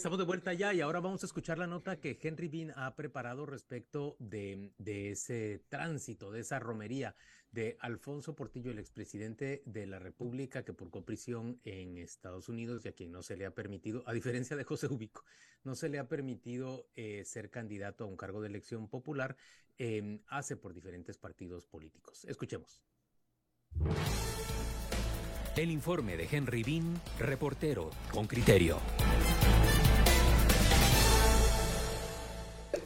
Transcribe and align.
Estamos 0.00 0.18
de 0.18 0.24
vuelta 0.24 0.54
ya 0.54 0.72
y 0.72 0.80
ahora 0.80 1.00
vamos 1.00 1.22
a 1.22 1.26
escuchar 1.26 1.58
la 1.58 1.66
nota 1.66 2.00
que 2.00 2.18
Henry 2.22 2.48
Bean 2.48 2.72
ha 2.74 2.96
preparado 2.96 3.44
respecto 3.44 4.16
de, 4.18 4.72
ese 4.86 5.62
tránsito, 5.68 6.30
de 6.30 6.40
esa 6.40 6.58
romería 6.58 7.14
de 7.52 7.76
Alfonso 7.80 8.34
Portillo, 8.34 8.70
el 8.70 8.78
expresidente 8.78 9.62
de 9.66 9.86
la 9.86 9.98
República, 9.98 10.64
que 10.64 10.72
por 10.72 10.88
prisión 11.04 11.60
en 11.64 11.98
Estados 11.98 12.48
Unidos 12.48 12.82
y 12.86 12.88
a 12.88 12.92
quien 12.92 13.12
no 13.12 13.22
se 13.22 13.36
le 13.36 13.44
ha 13.44 13.50
permitido, 13.50 14.02
a 14.06 14.14
diferencia 14.14 14.56
de 14.56 14.64
José 14.64 14.86
Ubico, 14.86 15.22
no 15.64 15.74
se 15.74 15.90
le 15.90 15.98
ha 15.98 16.08
permitido 16.08 16.88
eh, 16.94 17.22
ser 17.26 17.50
candidato 17.50 18.04
a 18.04 18.06
un 18.06 18.16
cargo 18.16 18.40
de 18.40 18.48
elección 18.48 18.88
popular, 18.88 19.36
eh, 19.76 20.22
hace 20.28 20.56
por 20.56 20.72
diferentes 20.72 21.18
partidos 21.18 21.66
políticos. 21.66 22.24
Escuchemos. 22.24 22.82
El 25.56 25.70
informe 25.70 26.16
de 26.16 26.26
Henry 26.30 26.62
Bean, 26.62 26.98
reportero 27.18 27.90
con 28.10 28.26
criterio. 28.26 28.78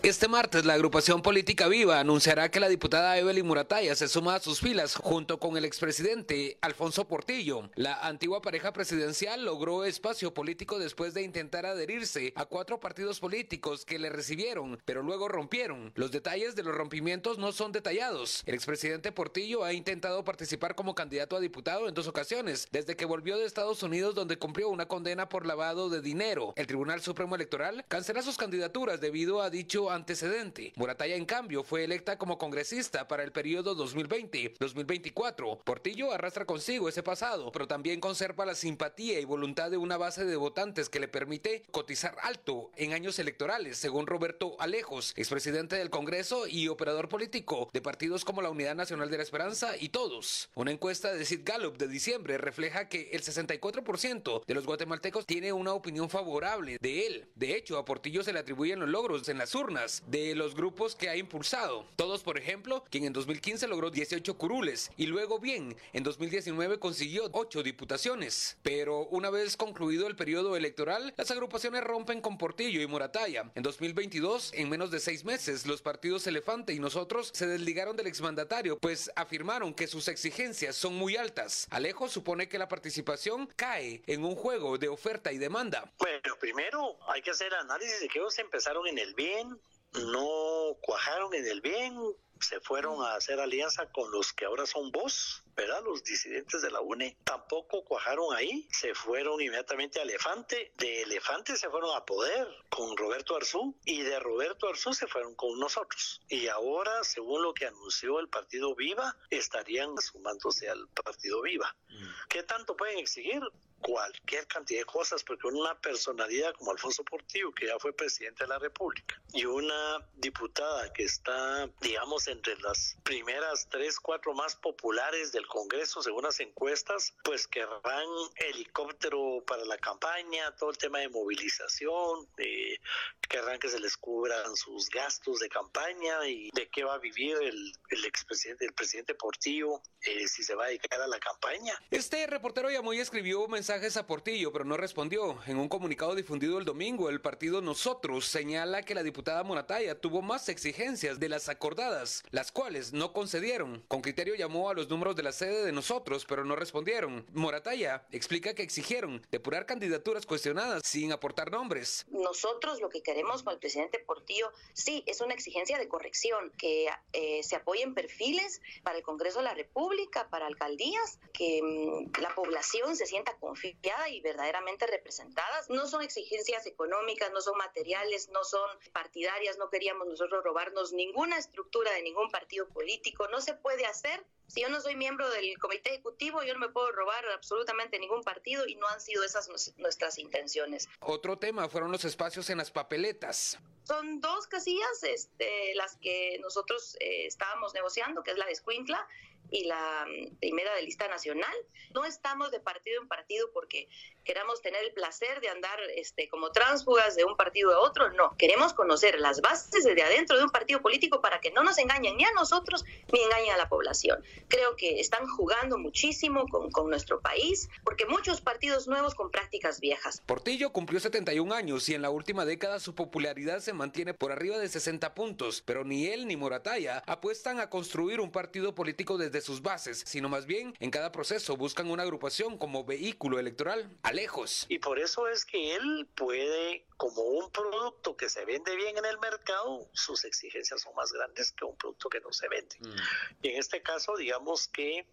Este 0.04 0.28
martes, 0.28 0.66
la 0.66 0.74
agrupación 0.74 1.22
política 1.22 1.66
Viva 1.66 1.98
anunciará 1.98 2.50
que 2.50 2.60
la 2.60 2.68
diputada 2.68 3.16
Evelyn 3.16 3.46
Murataya 3.46 3.95
se 3.95 4.06
suma 4.06 4.34
a 4.34 4.40
sus 4.40 4.60
filas 4.60 4.96
junto 4.96 5.40
con 5.40 5.56
el 5.56 5.64
expresidente 5.64 6.58
Alfonso 6.60 7.08
Portillo. 7.08 7.70
La 7.74 7.95
antigua 8.06 8.42
pareja 8.42 8.74
presidencial 8.74 9.46
logró 9.46 9.86
espacio 9.86 10.34
político 10.34 10.78
después 10.78 11.14
de 11.14 11.22
intentar 11.22 11.64
adherirse 11.64 12.34
a 12.36 12.45
cuatro 12.45 12.80
partidos 12.80 13.18
políticos 13.18 13.86
que 13.86 13.98
le 13.98 14.10
recibieron, 14.10 14.78
pero 14.84 15.02
luego 15.02 15.26
rompieron. 15.26 15.90
Los 15.95 16.12
detalles 16.12 16.54
de 16.54 16.64
los 16.64 16.74
rompimientos 16.74 17.38
no 17.38 17.52
son 17.52 17.73
detallados. 17.73 18.42
El 18.45 18.56
expresidente 18.56 19.10
Portillo 19.10 19.64
ha 19.64 19.73
intentado 19.73 20.23
participar 20.23 20.74
como 20.74 20.95
candidato 20.95 21.34
a 21.34 21.40
diputado 21.40 21.88
en 21.88 21.95
dos 21.95 22.09
ocasiones, 22.09 22.68
desde 22.70 22.95
que 22.95 23.07
volvió 23.07 23.38
de 23.38 23.46
Estados 23.46 23.82
Unidos 23.82 24.14
donde 24.14 24.36
cumplió 24.36 24.68
una 24.68 24.86
condena 24.86 25.30
por 25.30 25.46
lavado 25.46 25.88
de 25.88 26.02
dinero. 26.02 26.52
El 26.57 26.66
Tribunal 26.66 27.01
Supremo 27.01 27.36
Electoral 27.36 27.86
cancela 27.88 28.20
sus 28.20 28.36
candidaturas 28.36 29.01
debido 29.01 29.40
a 29.40 29.48
dicho 29.48 29.93
antecedente. 29.95 30.73
Murataya, 30.76 31.16
en 31.16 31.24
cambio, 31.24 31.64
fue 31.64 31.84
electa 31.84 32.18
como 32.18 32.38
congresista 32.38 33.09
para 33.09 33.23
el 33.23 33.32
periodo 33.32 33.76
2020-2024. 33.76 35.62
Portillo 35.64 36.12
arrastra 36.12 36.45
consigo 36.45 36.88
ese 36.88 37.02
pasado, 37.02 37.51
pero 37.52 37.66
también 37.66 38.01
conserva 38.01 38.46
la 38.46 38.54
simpatía 38.54 39.20
y 39.20 39.24
voluntad 39.24 39.70
de 39.70 39.76
una 39.76 39.96
base 39.96 40.24
de 40.24 40.36
votantes 40.36 40.88
que 40.88 41.01
le 41.01 41.09
permite 41.09 41.62
cotizar 41.70 42.16
alto 42.23 42.70
en 42.76 42.92
años 42.92 43.18
electorales, 43.18 43.78
según 43.78 44.06
Roberto 44.06 44.56
Alejos, 44.59 45.12
expresidente 45.16 45.76
del 45.76 45.90
Congreso 45.90 46.46
y 46.46 46.68
operador 46.68 47.08
político 47.08 47.68
de 47.73 47.80
partidos 47.80 48.24
como 48.24 48.42
la 48.42 48.51
Unidad 48.51 48.74
Nacional 48.74 49.10
de 49.10 49.16
la 49.16 49.23
Esperanza 49.23 49.76
y 49.79 49.90
todos. 49.90 50.51
Una 50.54 50.70
encuesta 50.70 51.12
de 51.12 51.24
Sid 51.24 51.40
Gallup 51.45 51.76
de 51.76 51.88
diciembre 51.88 52.38
refleja 52.38 52.88
que 52.88 53.10
el 53.12 53.23
64% 53.23 54.45
de 54.45 54.54
los 54.54 54.66
guatemaltecos 54.66 55.26
tiene 55.26 55.52
una 55.52 55.73
opinión 55.73 56.10
favorable 56.10 56.79
de 56.80 57.06
él. 57.06 57.29
De 57.34 57.56
hecho, 57.56 57.79
a 57.79 57.84
Portillo 57.84 58.23
se 58.23 58.32
le 58.32 58.38
atribuyen 58.38 58.80
los 58.80 58.88
logros 58.88 59.29
en 59.29 59.38
las 59.38 59.54
urnas 59.54 59.84
de 60.07 60.35
los 60.35 60.54
grupos 60.54 60.95
que 60.95 61.09
ha 61.09 61.16
impulsado. 61.16 61.87
Todos, 61.96 62.23
por 62.23 62.38
ejemplo, 62.38 62.85
quien 62.90 63.04
en 63.04 63.13
2015 63.13 63.68
logró 63.68 63.91
18 63.91 64.38
curules 64.38 64.91
y 64.97 65.06
luego 65.06 65.38
bien, 65.38 65.76
en 65.93 66.03
2019 66.03 66.78
consiguió 66.78 67.28
8 67.32 67.62
diputaciones. 67.62 68.56
Pero 68.62 69.06
una 69.06 69.31
vez 69.31 69.56
concluido 69.56 70.06
el 70.06 70.16
periodo 70.16 70.56
electoral, 70.56 71.12
las 71.16 71.31
agrupaciones 71.31 71.84
rompen 71.84 72.21
con 72.21 72.38
Portillo 72.38 72.81
y 72.81 72.87
Morataya. 72.87 73.50
En 73.54 73.62
2022, 73.62 74.53
en 74.54 74.71
menos 74.71 74.91
de 74.91 75.00
seis 75.00 75.25
meses, 75.25 75.66
los 75.66 75.82
partidos 75.82 76.26
Elefante 76.26 76.72
y 76.72 76.78
nosotros 76.78 77.31
se 77.34 77.47
desligaron 77.47 77.97
del 77.97 78.06
exmandatario, 78.06 78.78
pues 78.78 79.10
afirmaron 79.16 79.75
que 79.75 79.87
sus 79.87 80.09
exigencias 80.09 80.76
son 80.76 80.94
muy 80.94 81.16
altas. 81.16 81.66
Alejo 81.71 82.09
supone 82.09 82.48
que 82.48 82.59
la 82.59 82.69
participación 82.69 83.47
cae 83.56 84.03
en 84.06 84.25
un 84.25 84.34
juego 84.34 84.78
de 84.78 84.88
oferta 84.88 85.32
y 85.32 85.38
demanda. 85.38 85.92
Bueno, 85.98 86.37
primero 86.41 86.97
hay 87.08 87.22
que 87.22 87.31
hacer 87.31 87.54
análisis 87.54 88.00
de 88.00 88.08
que 88.08 88.19
ellos 88.19 88.38
empezaron 88.38 88.87
en 88.87 88.98
el 88.98 89.14
bien, 89.14 89.58
no 89.94 90.77
cuajaron 90.81 91.34
en 91.34 91.47
el 91.47 91.60
bien, 91.60 91.97
se 92.41 92.60
fueron 92.60 93.03
a 93.03 93.15
hacer 93.15 93.41
alianza 93.41 93.91
con 93.91 94.10
los 94.10 94.32
que 94.32 94.44
ahora 94.44 94.66
son 94.66 94.91
vos, 94.91 95.43
¿verdad? 95.56 95.82
Los 95.84 96.05
disidentes 96.05 96.62
de 96.62 96.71
la 96.71 96.81
UNE 96.81 97.16
tampoco 97.25 97.84
cuajaron 97.84 98.34
ahí, 98.34 98.69
se 98.71 98.94
fueron 98.94 99.41
inmediatamente 99.41 100.00
a 100.00 100.03
Elefante, 100.03 100.72
de 100.77 101.03
Elefante 101.03 101.56
se 101.56 101.71
fueron 101.71 101.97
a 101.97 102.05
Poder 102.05 102.47
con 102.69 102.97
Roberto 102.97 103.37
Arzú 103.37 103.75
y 103.84 104.03
de 104.03 104.19
Roberto 104.21 104.69
Arzú 104.69 104.93
se 104.93 105.06
fueron 105.06 105.34
con 105.37 105.59
nosotros. 105.59 106.21
Y 106.28 106.49
ahora, 106.49 107.03
según 107.05 107.43
lo 107.43 107.55
que 107.55 107.66
anunció 107.66 108.21
el 108.21 108.28
Partido 108.28 108.75
Viva, 108.75 109.16
estarían 109.31 109.97
sumándose 109.99 110.69
al 110.69 110.88
Partido 110.88 111.41
Viva. 111.43 111.75
Mm. 111.88 112.28
¿Qué 112.28 112.43
tanto 112.43 112.76
pueden 112.76 112.99
exigir? 112.99 113.41
Cualquier 113.84 114.46
cantidad 114.46 114.80
de 114.80 114.86
cosas, 114.86 115.22
porque 115.22 115.46
una 115.46 115.78
personalidad 115.78 116.54
como 116.54 116.70
Alfonso 116.70 117.04
Portillo, 117.04 117.52
que 117.52 117.66
ya 117.66 117.78
fue 117.78 117.92
presidente 117.92 118.44
de 118.44 118.48
la 118.48 118.58
República, 118.58 119.20
y 119.34 119.44
una 119.44 120.08
diputada 120.14 120.90
que 120.94 121.02
está, 121.02 121.68
digamos, 121.82 122.26
entre 122.28 122.56
las 122.62 122.96
primeras 123.04 123.68
tres, 123.68 124.00
cuatro 124.00 124.32
más 124.32 124.56
populares 124.56 125.32
del 125.32 125.46
Congreso, 125.46 126.02
según 126.02 126.24
las 126.24 126.40
encuestas, 126.40 127.14
pues 127.24 127.46
querrán 127.46 128.08
helicóptero 128.36 129.44
para 129.46 129.66
la 129.66 129.76
campaña, 129.76 130.56
todo 130.56 130.70
el 130.70 130.78
tema 130.78 131.00
de 131.00 131.10
movilización, 131.10 132.26
de, 132.38 132.80
querrán 133.28 133.58
que 133.58 133.68
se 133.68 133.80
les 133.80 133.98
cubran 133.98 134.56
sus 134.56 134.88
gastos 134.88 135.40
de 135.40 135.50
campaña 135.50 136.26
y 136.26 136.48
de 136.54 136.70
qué 136.70 136.84
va 136.84 136.94
a 136.94 136.98
vivir 136.98 137.36
el, 137.36 137.72
el 137.90 138.04
expresidente, 138.06 138.64
el 138.64 138.72
presidente 138.72 139.14
Portillo, 139.14 139.82
eh, 140.00 140.26
si 140.26 140.42
se 140.42 140.54
va 140.54 140.64
a 140.64 140.68
dedicar 140.68 141.02
a 141.02 141.06
la 141.06 141.18
campaña. 141.18 141.78
Este 141.90 142.26
reportero 142.26 142.70
llamó 142.70 142.94
y 142.94 143.00
escribió 143.00 143.44
un 143.44 143.50
mensaje 143.50 143.73
mensajes 143.74 143.96
a 143.96 144.06
Portillo, 144.06 144.52
pero 144.52 144.64
no 144.64 144.76
respondió. 144.76 145.36
En 145.48 145.58
un 145.58 145.68
comunicado 145.68 146.14
difundido 146.14 146.60
el 146.60 146.64
domingo, 146.64 147.10
el 147.10 147.20
partido 147.20 147.60
Nosotros 147.60 148.24
señala 148.24 148.84
que 148.84 148.94
la 148.94 149.02
diputada 149.02 149.42
Morataya 149.42 150.00
tuvo 150.00 150.22
más 150.22 150.48
exigencias 150.48 151.18
de 151.18 151.28
las 151.28 151.48
acordadas, 151.48 152.22
las 152.30 152.52
cuales 152.52 152.92
no 152.92 153.12
concedieron. 153.12 153.82
Con 153.88 154.00
criterio 154.00 154.36
llamó 154.36 154.70
a 154.70 154.74
los 154.74 154.88
números 154.88 155.16
de 155.16 155.24
la 155.24 155.32
sede 155.32 155.64
de 155.64 155.72
Nosotros, 155.72 156.24
pero 156.24 156.44
no 156.44 156.54
respondieron. 156.54 157.26
Morataya 157.32 158.06
explica 158.12 158.54
que 158.54 158.62
exigieron 158.62 159.26
depurar 159.32 159.66
candidaturas 159.66 160.24
cuestionadas 160.24 160.82
sin 160.84 161.10
aportar 161.10 161.50
nombres. 161.50 162.06
Nosotros 162.10 162.80
lo 162.80 162.90
que 162.90 163.02
queremos 163.02 163.42
con 163.42 163.54
el 163.54 163.58
presidente 163.58 163.98
Portillo, 163.98 164.52
sí, 164.72 165.02
es 165.06 165.20
una 165.20 165.34
exigencia 165.34 165.78
de 165.78 165.88
corrección, 165.88 166.52
que 166.58 166.86
eh, 167.12 167.42
se 167.42 167.56
apoyen 167.56 167.92
perfiles 167.92 168.60
para 168.84 168.98
el 168.98 169.02
Congreso 169.02 169.38
de 169.38 169.46
la 169.46 169.54
República, 169.54 170.28
para 170.30 170.46
alcaldías, 170.46 171.18
que 171.32 171.60
mm, 171.60 172.20
la 172.22 172.32
población 172.36 172.94
se 172.94 173.06
sienta 173.06 173.36
confiada 173.38 173.63
y 174.08 174.20
verdaderamente 174.20 174.86
representadas. 174.86 175.70
No 175.70 175.86
son 175.86 176.02
exigencias 176.02 176.66
económicas, 176.66 177.32
no 177.32 177.41
son 177.41 177.56
materiales, 177.56 178.28
no 178.30 178.44
son 178.44 178.69
partidarias, 178.92 179.58
no 179.58 179.70
queríamos 179.70 180.06
nosotros 180.06 180.44
robarnos 180.44 180.92
ninguna 180.92 181.38
estructura 181.38 181.92
de 181.92 182.02
ningún 182.02 182.30
partido 182.30 182.69
político, 182.69 183.28
no 183.28 183.41
se 183.41 183.54
puede 183.54 183.86
hacer. 183.86 184.25
Si 184.47 184.60
yo 184.60 184.69
no 184.69 184.80
soy 184.80 184.94
miembro 184.94 185.28
del 185.30 185.58
comité 185.58 185.91
ejecutivo, 185.91 186.42
yo 186.42 186.52
no 186.52 186.60
me 186.60 186.69
puedo 186.69 186.92
robar 186.92 187.25
absolutamente 187.30 187.98
ningún 187.98 188.22
partido 188.22 188.66
y 188.66 188.76
no 188.76 188.86
han 188.88 189.00
sido 189.00 189.25
esas 189.25 189.48
nuestras 189.78 190.19
intenciones. 190.19 190.88
Otro 191.00 191.38
tema 191.38 191.69
fueron 191.69 191.91
los 191.91 192.04
espacios 192.04 192.50
en 192.50 192.58
las 192.58 192.70
papeletas. 192.70 193.58
Son 193.84 194.20
dos 194.20 194.46
casillas 194.46 195.02
este, 195.02 195.75
las 195.75 195.96
que 195.96 196.38
nosotros 196.41 196.96
eh, 197.00 197.26
estábamos 197.26 197.75
negociando, 197.75 198.22
que 198.22 198.32
es 198.32 198.38
la 198.38 198.46
de 198.46 198.52
Escuintla 198.52 199.08
y 199.50 199.65
la 199.65 200.06
primera 200.41 200.75
de 200.75 200.82
lista 200.82 201.09
nacional. 201.09 201.55
No 201.94 202.05
estamos 202.05 202.50
de 202.50 202.60
partido 202.60 203.00
en 203.00 203.09
partido 203.09 203.50
porque 203.53 203.88
queramos 204.24 204.60
tener 204.62 204.82
el 204.84 204.92
placer 204.92 205.40
de 205.40 205.48
andar 205.48 205.78
este, 205.96 206.28
como 206.28 206.50
tránsfugas 206.50 207.14
de 207.14 207.24
un 207.24 207.36
partido 207.36 207.72
a 207.72 207.80
otro, 207.80 208.10
no. 208.12 208.34
Queremos 208.36 208.72
conocer 208.72 209.18
las 209.20 209.40
bases 209.40 209.84
desde 209.84 210.02
adentro 210.02 210.36
de 210.36 210.44
un 210.44 210.50
partido 210.50 210.81
político 210.81 211.20
para 211.20 211.40
que 211.40 211.50
no 211.50 211.62
nos 211.62 211.78
engañen 211.78 212.16
ni 212.16 212.25
a 212.25 212.32
nosotros 212.32 212.84
ni 213.12 213.20
engañen 213.20 213.52
a 213.52 213.56
la 213.56 213.69
población. 213.69 214.22
Creo 214.49 214.76
que 214.76 215.00
están 215.00 215.26
jugando 215.28 215.78
muchísimo 215.78 216.46
con, 216.49 216.70
con 216.70 216.88
nuestro 216.88 217.20
país 217.20 217.69
porque 217.84 218.06
muchos 218.06 218.40
partidos 218.40 218.88
nuevos 218.88 219.14
con 219.14 219.31
prácticas 219.31 219.81
viejas. 219.81 220.22
Portillo 220.26 220.72
cumplió 220.72 221.00
71 221.00 221.54
años 221.54 221.88
y 221.88 221.94
en 221.94 222.02
la 222.02 222.10
última 222.10 222.44
década 222.44 222.81
su 222.81 222.94
popularidad 222.94 223.60
se 223.60 223.72
mantiene 223.72 224.14
por 224.14 224.32
arriba 224.32 224.58
de 224.58 224.69
60 224.69 225.14
puntos, 225.14 225.62
pero 225.62 225.84
ni 225.84 226.06
él 226.06 226.26
ni 226.26 226.37
Morataya 226.37 227.02
apuestan 227.06 227.60
a 227.60 227.69
construir 227.69 228.20
un 228.20 228.31
partido 228.31 228.75
político 228.75 229.19
desde 229.19 229.40
sus 229.40 229.62
bases, 229.62 230.02
sino 230.06 230.28
más 230.28 230.46
bien 230.46 230.75
en 230.81 230.90
cada 230.90 231.12
proceso 231.12 231.56
buscan 231.56 231.90
una 231.90 232.02
agrupación 232.02 232.56
como 232.56 232.84
vehículo 232.84 233.38
electoral 233.38 233.90
a 234.02 234.13
lejos. 234.14 234.66
Y 234.69 234.78
por 234.78 234.99
eso 234.99 235.28
es 235.28 235.44
que 235.44 235.75
él 235.75 236.08
puede, 236.14 236.87
como 236.96 237.22
un 237.22 237.50
producto 237.50 238.16
que 238.16 238.28
se 238.28 238.44
vende 238.44 238.75
bien 238.76 238.96
en 238.96 239.05
el 239.05 239.19
mercado, 239.19 239.88
sus 239.93 240.25
exigencias 240.25 240.81
son 240.82 240.94
más 240.94 241.12
grandes 241.12 241.52
que 241.52 241.64
un 241.64 241.76
producto 241.76 242.08
que 242.08 242.20
no 242.20 242.32
se 242.32 242.49
vende. 242.49 242.76
Mm. 242.81 242.96
Y 243.43 243.49
en 243.50 243.58
este 243.58 243.82
caso, 243.82 244.16
digamos 244.16 244.69
que 244.69 245.06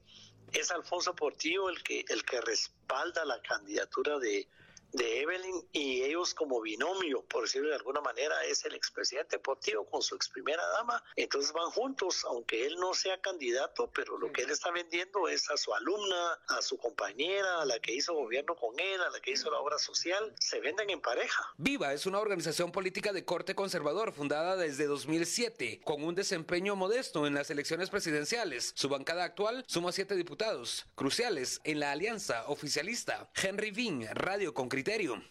es 0.54 0.72
Alfonso 0.72 1.16
Portillo 1.16 1.70
el 1.70 1.82
que, 1.84 2.06
el 2.10 2.24
que 2.24 2.42
respalda 2.42 3.26
la 3.26 3.42
candidatura 3.42 4.20
de, 4.20 4.48
de 4.94 5.22
Evelyn 5.22 5.68
y 5.72 6.04
ellos 6.04 6.34
como 6.34 6.62
binomio, 6.62 7.24
por 7.24 7.44
decirlo 7.44 7.70
de 7.70 7.76
alguna 7.76 8.02
manera, 8.02 8.44
es 8.46 8.66
el 8.66 8.76
expresidente 8.76 9.40
Portillo 9.40 9.86
con 9.86 10.02
su 10.02 10.16
ex 10.16 10.30
primera 10.30 10.66
dama. 10.78 11.04
Entonces 11.16 11.52
van 11.54 11.70
juntos, 11.72 12.26
aunque 12.26 12.66
él 12.66 12.76
no 12.80 12.94
sea 12.94 13.20
candidato, 13.22 13.90
pero 13.94 14.18
lo 14.18 14.32
que 14.32 14.44
él 14.44 14.50
está 14.50 14.72
vendiendo 14.72 15.28
es 15.28 15.50
a 15.50 15.58
su 15.58 15.74
alumna, 15.74 16.40
a 16.48 16.62
su 16.62 16.78
compañera, 16.78 17.62
a 17.62 17.66
la 17.66 17.80
que 17.80 17.94
hizo 17.94 18.14
gobierno 18.14 18.56
con 18.56 18.78
él, 18.80 19.02
a 19.02 19.10
la 19.10 19.20
que 19.20 19.32
hizo 19.32 19.50
la 19.50 19.60
obra 19.60 19.78
social. 19.78 20.34
Se 20.40 20.60
venden 20.60 20.90
en 20.90 21.02
pareja. 21.02 21.54
Viva 21.58 21.94
es 21.94 22.06
una 22.06 22.20
organización 22.20 22.72
política 22.72 23.14
de 23.14 23.26
corte 23.26 23.56
conservador 23.56 24.14
fundada 24.14 24.56
desde 24.56 24.86
2007 24.86 25.82
con 25.84 26.04
un 26.04 26.16
desempeño 26.16 26.76
modesto 26.76 27.28
en 27.28 27.34
las 27.34 27.50
elecciones 27.50 27.90
presidenciales. 27.90 28.74
Su 28.76 28.90
bancada 28.90 29.24
actual 29.24 29.64
suma 29.68 29.92
siete 29.92 30.16
diputados 30.16 30.86
cruciales 30.96 31.62
en 31.64 31.80
la 31.80 31.92
alianza 31.92 32.46
oficialista. 32.48 33.30
Henry 33.36 33.72
Vin, 33.72 34.08
Radio 34.14 34.54
con 34.54 34.70
Criterio. 34.84 35.22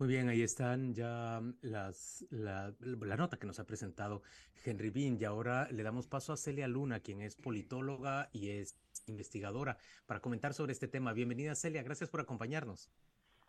Muy 0.00 0.08
bien, 0.08 0.28
ahí 0.28 0.42
están 0.42 0.92
ya 0.92 1.40
las, 1.60 2.26
la, 2.30 2.74
nota 3.16 3.36
que 3.36 3.46
nos 3.46 3.60
ha 3.60 3.64
presentado 3.64 4.24
Henry 4.64 4.90
Bean 4.90 5.16
y 5.16 5.24
ahora 5.24 5.68
le 5.70 5.84
damos 5.84 6.08
paso 6.08 6.32
a 6.32 6.36
Celia 6.36 6.66
Luna, 6.66 6.98
quien 6.98 7.20
es 7.20 7.36
politóloga 7.36 8.30
y 8.32 8.48
es 8.48 8.74
investigadora, 9.06 9.78
para 10.06 10.18
comentar 10.18 10.54
sobre 10.54 10.72
este 10.72 10.88
tema. 10.88 11.12
Bienvenida 11.12 11.54
Celia, 11.54 11.84
gracias 11.84 12.10
por 12.10 12.20
acompañarnos. 12.20 12.90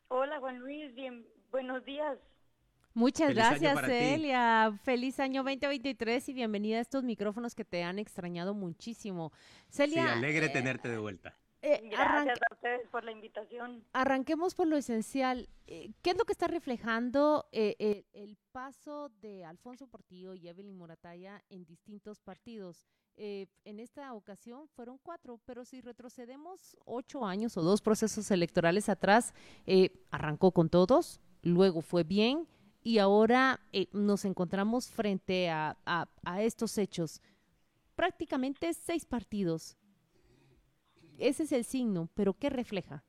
Hola 0.10 0.40
Juan 0.40 0.60
Luis, 0.60 0.94
bien, 0.94 1.26
buenos 1.50 1.84
días. 1.86 2.20
Muchas 2.94 3.34
gracias 3.34 3.82
Celia, 3.84 4.78
feliz 4.84 5.20
año 5.20 5.42
2023 5.42 6.30
y 6.30 6.34
bienvenida 6.34 6.78
a 6.78 6.82
estos 6.82 7.04
micrófonos 7.04 7.56
que 7.56 7.66
te 7.66 7.82
han 7.82 7.98
extrañado 7.98 8.54
muchísimo. 8.54 9.32
Celia. 9.70 10.04
Sí, 10.04 10.10
alegre 10.20 10.46
eh, 10.46 10.50
tenerte 10.50 10.88
de 10.88 11.00
vuelta. 11.00 11.36
Eh, 11.62 11.90
Gracias 11.92 12.40
a 12.50 12.54
ustedes 12.54 12.88
por 12.88 13.04
la 13.04 13.12
invitación. 13.12 13.84
Arranquemos 13.92 14.56
por 14.56 14.68
lo 14.68 14.78
esencial. 14.78 15.50
Eh, 15.68 15.92
¿Qué 16.02 16.12
es 16.12 16.18
lo 16.18 16.24
que 16.24 16.32
está 16.32 16.48
reflejando 16.48 17.48
eh, 17.52 18.06
el 18.14 18.38
paso 18.52 19.10
de 19.22 19.44
Alfonso 19.44 19.88
Portillo 19.88 20.34
y 20.36 20.48
Evelyn 20.48 20.78
Morataya 20.78 21.44
en 21.50 21.66
distintos 21.66 22.20
partidos? 22.20 22.86
en 23.22 23.82
esta 23.82 24.14
ocasión 24.14 24.70
fueron 24.70 24.98
cuatro, 24.98 25.42
pero 25.44 25.66
si 25.66 25.82
retrocedemos 25.82 26.78
ocho 26.86 27.26
años 27.26 27.58
o 27.58 27.62
dos 27.62 27.82
procesos 27.82 28.32
electorales 28.32 28.88
atrás, 28.88 29.34
arrancó 30.10 30.54
con 30.54 30.70
todos, 30.70 31.20
luego 31.42 31.82
fue 31.82 32.06
bien 32.06 32.48
y 32.82 33.00
ahora 33.00 33.60
nos 33.92 34.24
encontramos 34.24 34.88
frente 34.88 35.50
a 35.50 35.76
estos 36.40 36.78
hechos. 36.78 37.22
Prácticamente 37.94 38.74
seis 38.74 39.06
partidos 39.06 39.76
ese 41.20 41.44
es 41.44 41.52
el 41.52 41.64
signo, 41.64 42.10
pero 42.16 42.34
¿qué 42.34 42.50
refleja? 42.50 43.04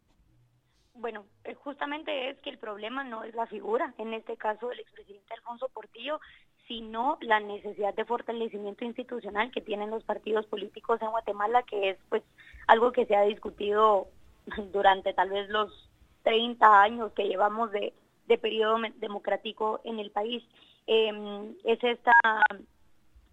Bueno, 0.95 1.25
eh, 1.45 1.55
justamente 1.55 2.31
es 2.31 2.39
que 2.41 2.51
el 2.51 2.59
problema 2.59 3.05
no 3.05 3.25
es 3.25 3.35
la 3.35 3.47
figura, 3.47 3.95
en 3.99 4.13
este 4.13 4.37
caso 4.37 4.69
del 4.69 4.81
expresidente 4.81 5.33
Alfonso 5.35 5.69
Portillo, 5.73 6.21
sino 6.69 7.19
la 7.21 7.41
necesidad 7.41 7.95
de 7.95 8.05
fortalecimiento 8.05 8.85
institucional 8.85 9.51
que 9.51 9.61
tienen 9.61 9.91
los 9.91 10.05
partidos 10.05 10.47
políticos 10.47 11.01
en 11.03 11.11
Guatemala, 11.11 11.63
que 11.63 11.91
es 11.91 11.99
pues 12.09 12.23
algo 12.67 12.93
que 12.93 13.07
se 13.07 13.17
ha 13.17 13.23
discutido 13.23 14.09
durante 14.73 15.13
tal 15.15 15.31
vez 15.31 15.49
los 15.49 15.89
30 16.23 16.83
años 16.83 17.13
que 17.13 17.29
llevamos 17.29 17.73
de, 17.73 17.93
periodo 18.41 18.79
democrático 18.99 19.81
en 19.83 19.99
el 19.99 20.13
país. 20.13 20.45
Em, 20.87 21.57
es 21.65 21.83
esta 21.83 22.13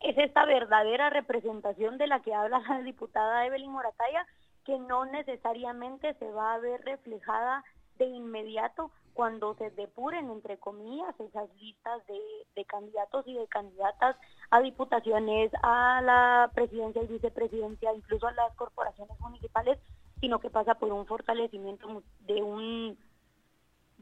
es 0.01 0.17
esta 0.17 0.45
verdadera 0.45 1.09
representación 1.09 1.97
de 1.97 2.07
la 2.07 2.21
que 2.21 2.33
habla 2.33 2.59
la 2.69 2.81
diputada 2.81 3.45
Evelyn 3.45 3.71
Morataya, 3.71 4.25
que 4.67 4.77
no 4.77 5.05
necesariamente 5.05 6.13
se 6.15 6.29
va 6.29 6.53
a 6.53 6.59
ver 6.59 6.81
reflejada 6.83 7.63
de 7.97 8.05
inmediato 8.05 8.91
cuando 9.13 9.55
se 9.55 9.71
depuren, 9.71 10.29
entre 10.29 10.57
comillas, 10.57 11.17
esas 11.21 11.49
listas 11.55 12.05
de, 12.05 12.65
candidatos 12.65 13.25
y 13.27 13.33
de 13.33 13.47
candidatas 13.47 14.17
a 14.51 14.59
diputaciones, 14.59 15.51
a 15.63 16.01
la 16.01 16.51
presidencia 16.53 17.01
y 17.01 17.07
vicepresidencia, 17.07 17.93
incluso 17.93 18.27
a 18.27 18.33
las 18.33 18.53
corporaciones 18.55 19.17
municipales, 19.21 19.79
sino 20.19 20.39
que 20.39 20.49
pasa 20.49 20.75
por 20.75 20.91
un 20.91 21.05
fortalecimiento 21.05 22.03
de 22.27 22.43
un 22.43 22.97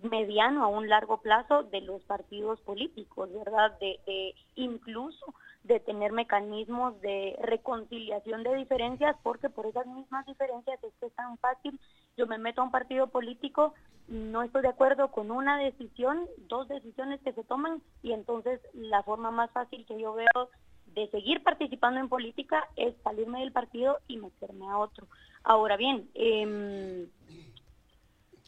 mediano 0.01 0.63
a 0.63 0.67
un 0.67 0.89
largo 0.89 1.21
plazo 1.21 1.61
de 1.61 1.81
los 1.81 2.03
partidos 2.05 2.59
políticos, 2.61 3.29
¿verdad? 3.31 3.77
De, 3.79 3.99
de 4.07 4.33
incluso 4.55 5.25
de 5.65 5.79
tener 5.79 6.11
mecanismos 6.11 6.99
de 7.01 7.35
reconciliación 7.41 8.43
de 8.43 8.55
diferencias, 8.55 9.15
porque 9.23 9.49
por 9.49 9.65
esas 9.65 9.87
mismas 9.87 10.25
diferencias 10.27 10.81
es 10.83 10.93
que 10.99 11.07
es 11.07 11.13
tan 11.13 11.37
fácil, 11.39 11.79
yo 12.15 12.27
me 12.27 12.37
meto 12.37 12.61
a 12.61 12.65
un 12.65 12.71
partido 12.71 13.07
político, 13.07 13.73
no 14.07 14.43
estoy 14.43 14.61
de 14.61 14.67
acuerdo 14.67 15.09
con 15.11 15.31
una 15.31 15.57
decisión, 15.57 16.27
dos 16.47 16.67
decisiones 16.67 17.19
que 17.21 17.33
se 17.33 17.43
toman, 17.43 17.81
y 18.03 18.11
entonces 18.11 18.61
la 18.73 19.01
forma 19.01 19.31
más 19.31 19.49
fácil 19.51 19.85
que 19.87 19.99
yo 19.99 20.13
veo 20.13 20.49
de 20.93 21.09
seguir 21.09 21.41
participando 21.41 21.99
en 21.99 22.09
política 22.09 22.67
es 22.75 22.95
salirme 23.03 23.39
del 23.39 23.51
partido 23.51 23.99
y 24.07 24.17
meterme 24.17 24.67
a 24.69 24.77
otro. 24.77 25.07
Ahora 25.43 25.77
bien, 25.77 26.09
eh, 26.13 27.07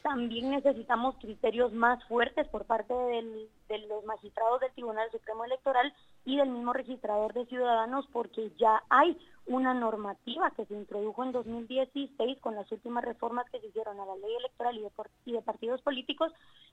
también 0.02 0.50
necesitamos 0.50 1.16
criterios 1.16 1.72
más 1.72 2.02
fuertes 2.04 2.46
por 2.48 2.64
parte 2.64 2.94
de 2.94 3.78
los 3.88 4.04
magistrados 4.04 4.60
del 4.60 4.72
Tribunal 4.72 5.10
Supremo 5.10 5.44
Electoral 5.44 5.92
y 6.24 6.36
del 6.36 6.50
mismo 6.50 6.72
registrador 6.72 7.32
de 7.32 7.46
ciudadanos 7.46 8.06
porque 8.12 8.52
ya 8.58 8.82
hay 8.90 9.18
una 9.46 9.72
normativa 9.72 10.50
que 10.50 10.66
se 10.66 10.74
introdujo 10.74 11.24
en 11.24 11.32
2016 11.32 12.38
con 12.40 12.54
las 12.54 12.70
últimas 12.70 13.04
reformas 13.04 13.48
que 13.50 13.60
se 13.60 13.68
hicieron 13.68 13.98
a 13.98 14.04
la 14.04 14.16
ley 14.16 14.34
electoral 14.38 14.76
y 14.76 14.82
de, 14.82 14.90
y 15.24 15.32
de 15.32 15.42
partidos 15.42 15.80
políticos 15.82 16.32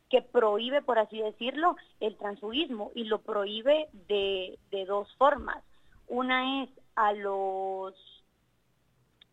que 0.10 0.22
prohíbe, 0.22 0.82
por 0.82 1.00
así 1.00 1.20
decirlo, 1.22 1.78
el 2.00 2.18
transfugismo 2.18 2.92
y 2.94 3.06
lo 3.06 3.22
prohíbe 3.22 3.88
de, 4.08 4.60
de 4.72 4.86
dos 4.86 5.08
formas. 5.16 5.64
Una 6.08 6.64
es 6.64 6.70
a 6.96 7.14
los 7.14 7.96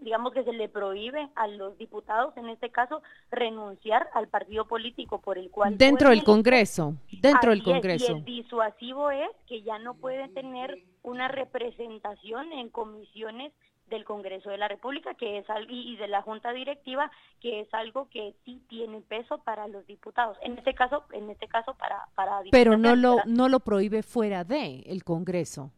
digamos 0.03 0.33
que 0.33 0.45
se 0.45 0.53
le 0.53 0.69
prohíbe 0.69 1.29
a 1.35 1.47
los 1.47 1.79
diputados, 1.79 2.37
en 2.37 2.49
este 2.49 2.71
caso, 2.71 3.03
renunciar 3.31 4.09
al 4.15 4.29
partido 4.29 4.67
político 4.67 5.21
por 5.21 5.39
el 5.39 5.51
cual... 5.51 5.79
Dentro 5.79 6.11
del 6.11 6.25
Congreso, 6.25 6.95
dentro 7.21 7.51
del 7.51 7.63
Congreso. 7.63 8.13
y 8.13 8.17
el 8.17 8.25
disuasivo 8.25 9.11
es 9.11 9.31
que 9.47 9.63
ya 9.63 9.79
no 9.79 9.95
pueden 9.95 10.33
tener 10.35 10.79
una 11.03 11.29
representación 11.29 12.53
en 12.53 12.69
comisiones 12.69 13.53
del 13.89 14.05
Congreso 14.05 14.51
de 14.51 14.57
la 14.57 14.69
República 14.69 15.15
que 15.15 15.39
es 15.39 15.47
y 15.69 15.97
de 15.97 16.09
la 16.09 16.23
Junta 16.23 16.53
Directiva 16.53 17.11
que 17.41 17.61
es 17.61 17.75
algo 17.75 18.09
que 18.09 18.35
sí 18.45 18.63
tiene 18.69 19.03
peso 19.03 19.39
para 19.39 19.69
los 19.69 19.87
diputados. 19.87 20.39
En 20.41 20.57
este 20.57 20.75
caso 20.75 21.05
en 21.13 21.29
este 21.29 21.47
caso 21.47 21.75
para 21.75 22.09
para 22.15 22.41
pero 22.51 22.79
no 22.79 22.97
lo 22.97 23.19
no 23.27 23.51
lo 23.51 23.61
prohíbe 23.61 24.03
fuera 24.03 24.45
de 24.45 24.81
el 24.87 25.05
Congreso. 25.05 25.71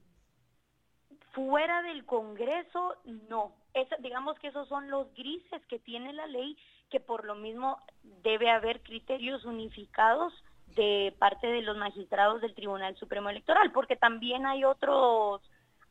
Fuera 1.33 1.83
del 1.83 2.05
Congreso 2.07 2.95
no 3.29 3.53
digamos 4.01 4.39
que 4.39 4.49
esos 4.49 4.69
son 4.69 4.91
los 4.91 5.13
grises 5.15 5.65
que 5.67 5.79
tiene 5.79 6.13
la 6.13 6.27
ley, 6.27 6.57
que 6.91 7.01
por 7.01 7.25
lo 7.25 7.35
mismo 7.35 7.79
debe 8.23 8.51
haber 8.51 8.83
criterios 8.83 9.45
unificados 9.45 10.33
de 10.77 11.15
parte 11.19 11.47
de 11.47 11.63
los 11.63 11.77
magistrados 11.77 12.41
del 12.41 12.55
Tribunal 12.55 12.97
Supremo 12.97 13.31
Electoral, 13.31 13.73
porque 13.73 13.97
también 13.97 14.47
hay 14.47 14.65
otros 14.65 15.43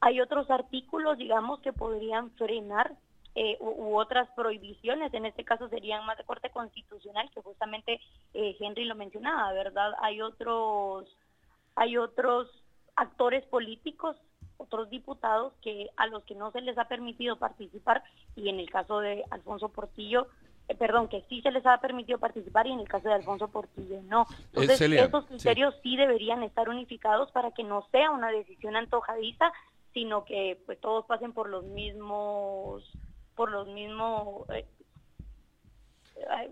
hay 0.02 0.20
otros 0.20 0.50
artículos, 0.52 1.18
digamos, 1.18 1.62
que 1.62 1.72
podrían 1.72 2.32
frenar 2.32 2.94
eh, 3.36 3.58
u, 3.62 3.98
otras 3.98 4.30
prohibiciones, 4.36 5.14
en 5.14 5.26
este 5.26 5.46
caso 5.46 5.70
serían 5.70 6.06
más 6.06 6.18
de 6.18 6.26
corte 6.26 6.50
constitucional, 6.50 7.32
que 7.34 7.42
justamente 7.42 8.02
eh, 8.34 8.56
Henry 8.60 8.84
lo 8.84 8.96
mencionaba, 8.96 9.54
¿verdad? 9.54 9.94
Hay 10.02 10.22
otros, 10.22 11.08
hay 11.76 11.98
otros 11.98 12.50
actores 12.98 13.46
políticos 13.46 14.18
otros 14.58 14.90
diputados 14.90 15.54
que 15.62 15.90
a 15.98 16.08
los 16.08 16.24
que 16.24 16.36
no 16.36 16.52
se 16.52 16.62
les 16.62 16.78
ha 16.78 16.88
permitido 16.88 17.38
participar 17.38 18.04
y 18.36 18.50
en 18.50 18.60
el 18.60 18.70
caso 18.70 19.00
de 19.00 19.24
Alfonso 19.32 19.70
Portillo 19.70 20.28
eh, 20.70 20.76
perdón, 20.76 21.10
que 21.10 21.26
sí 21.28 21.42
se 21.42 21.52
les 21.52 21.66
ha 21.66 21.80
permitido 21.82 22.20
participar 22.20 22.68
y 22.68 22.72
en 22.72 22.80
el 22.80 22.88
caso 22.88 23.10
de 23.10 23.16
Alfonso 23.16 23.50
Portillo 23.50 24.02
no. 24.04 24.26
Entonces, 24.54 24.80
esos 24.82 25.26
criterios 25.26 25.76
sí. 25.84 25.98
deberían 25.98 26.42
estar 26.44 26.70
unificados 26.70 27.32
para 27.32 27.52
que 27.52 27.64
no 27.64 27.86
sea 27.92 28.12
una 28.12 28.32
decisión 28.32 28.78
antojadiza, 28.78 29.52
sino 29.94 30.24
que 30.24 30.62
pues 30.66 30.80
todos 30.80 31.06
pasen 31.06 31.34
por 31.34 31.50
los 31.50 31.66
mismos 31.66 32.90
por 33.36 33.52
los 33.52 33.68
mismos 33.68 34.48
eh, 34.50 34.66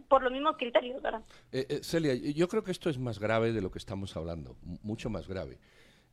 por 0.10 0.24
los 0.24 0.32
mismos 0.32 0.58
criterios, 0.58 1.02
¿verdad? 1.02 1.22
Eh, 1.54 1.80
Celia, 1.82 2.14
yo 2.16 2.50
creo 2.50 2.64
que 2.64 2.72
esto 2.72 2.90
es 2.90 2.98
más 2.98 3.20
grave 3.20 3.54
de 3.54 3.62
lo 3.62 3.72
que 3.72 3.78
estamos 3.78 4.18
hablando, 4.18 4.58
mucho 4.84 5.10
más 5.10 5.28
grave. 5.28 5.58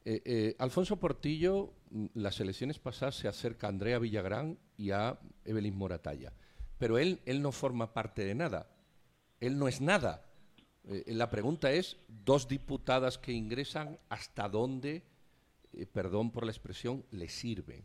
Eh, 0.05 0.23
eh, 0.25 0.57
Alfonso 0.59 0.99
Portillo, 0.99 1.75
mm, 1.91 2.07
las 2.15 2.41
elecciones 2.41 2.79
pasadas 2.79 3.17
se 3.17 3.29
acerca 3.29 3.67
a 3.67 3.71
Andrea 3.71 3.99
Villagrán 3.99 4.59
y 4.77 4.91
a 4.91 5.19
Evelyn 5.45 5.77
Moratalla, 5.77 6.33
pero 6.79 6.99
él, 6.99 7.21
él 7.27 7.43
no 7.43 7.53
forma 7.53 7.93
parte 7.93 8.25
de 8.25 8.35
nada, 8.35 8.71
él 9.41 9.59
no 9.59 9.69
es 9.69 9.81
nada. 9.81 10.25
Eh, 10.85 11.05
la 11.09 11.31
pregunta 11.31 11.73
es, 11.73 11.99
dos 12.09 12.49
diputadas 12.49 13.19
que 13.19 13.33
ingresan, 13.33 13.99
¿hasta 14.09 14.49
dónde, 14.49 15.05
perdón 15.93 16.31
por 16.31 16.45
la 16.45 16.53
expresión, 16.53 17.05
le 17.11 17.29
sirven? 17.29 17.85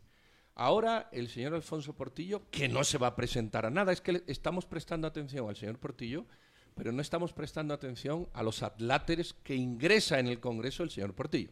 Ahora 0.54 1.08
el 1.12 1.28
señor 1.28 1.54
Alfonso 1.54 1.94
Portillo, 1.94 2.48
que 2.50 2.68
no 2.68 2.84
se 2.84 2.98
va 2.98 3.08
a 3.08 3.16
presentar 3.16 3.66
a 3.66 3.70
nada, 3.70 3.92
es 3.92 4.00
que 4.00 4.22
estamos 4.28 4.66
prestando 4.66 5.08
atención 5.08 5.48
al 5.48 5.56
señor 5.56 5.78
Portillo 5.78 6.26
pero 6.74 6.92
no 6.92 7.00
estamos 7.00 7.32
prestando 7.32 7.72
atención 7.72 8.28
a 8.32 8.42
los 8.42 8.62
atláteres 8.62 9.34
que 9.42 9.54
ingresa 9.54 10.18
en 10.18 10.26
el 10.26 10.40
Congreso 10.40 10.82
el 10.82 10.90
señor 10.90 11.14
Portillo. 11.14 11.50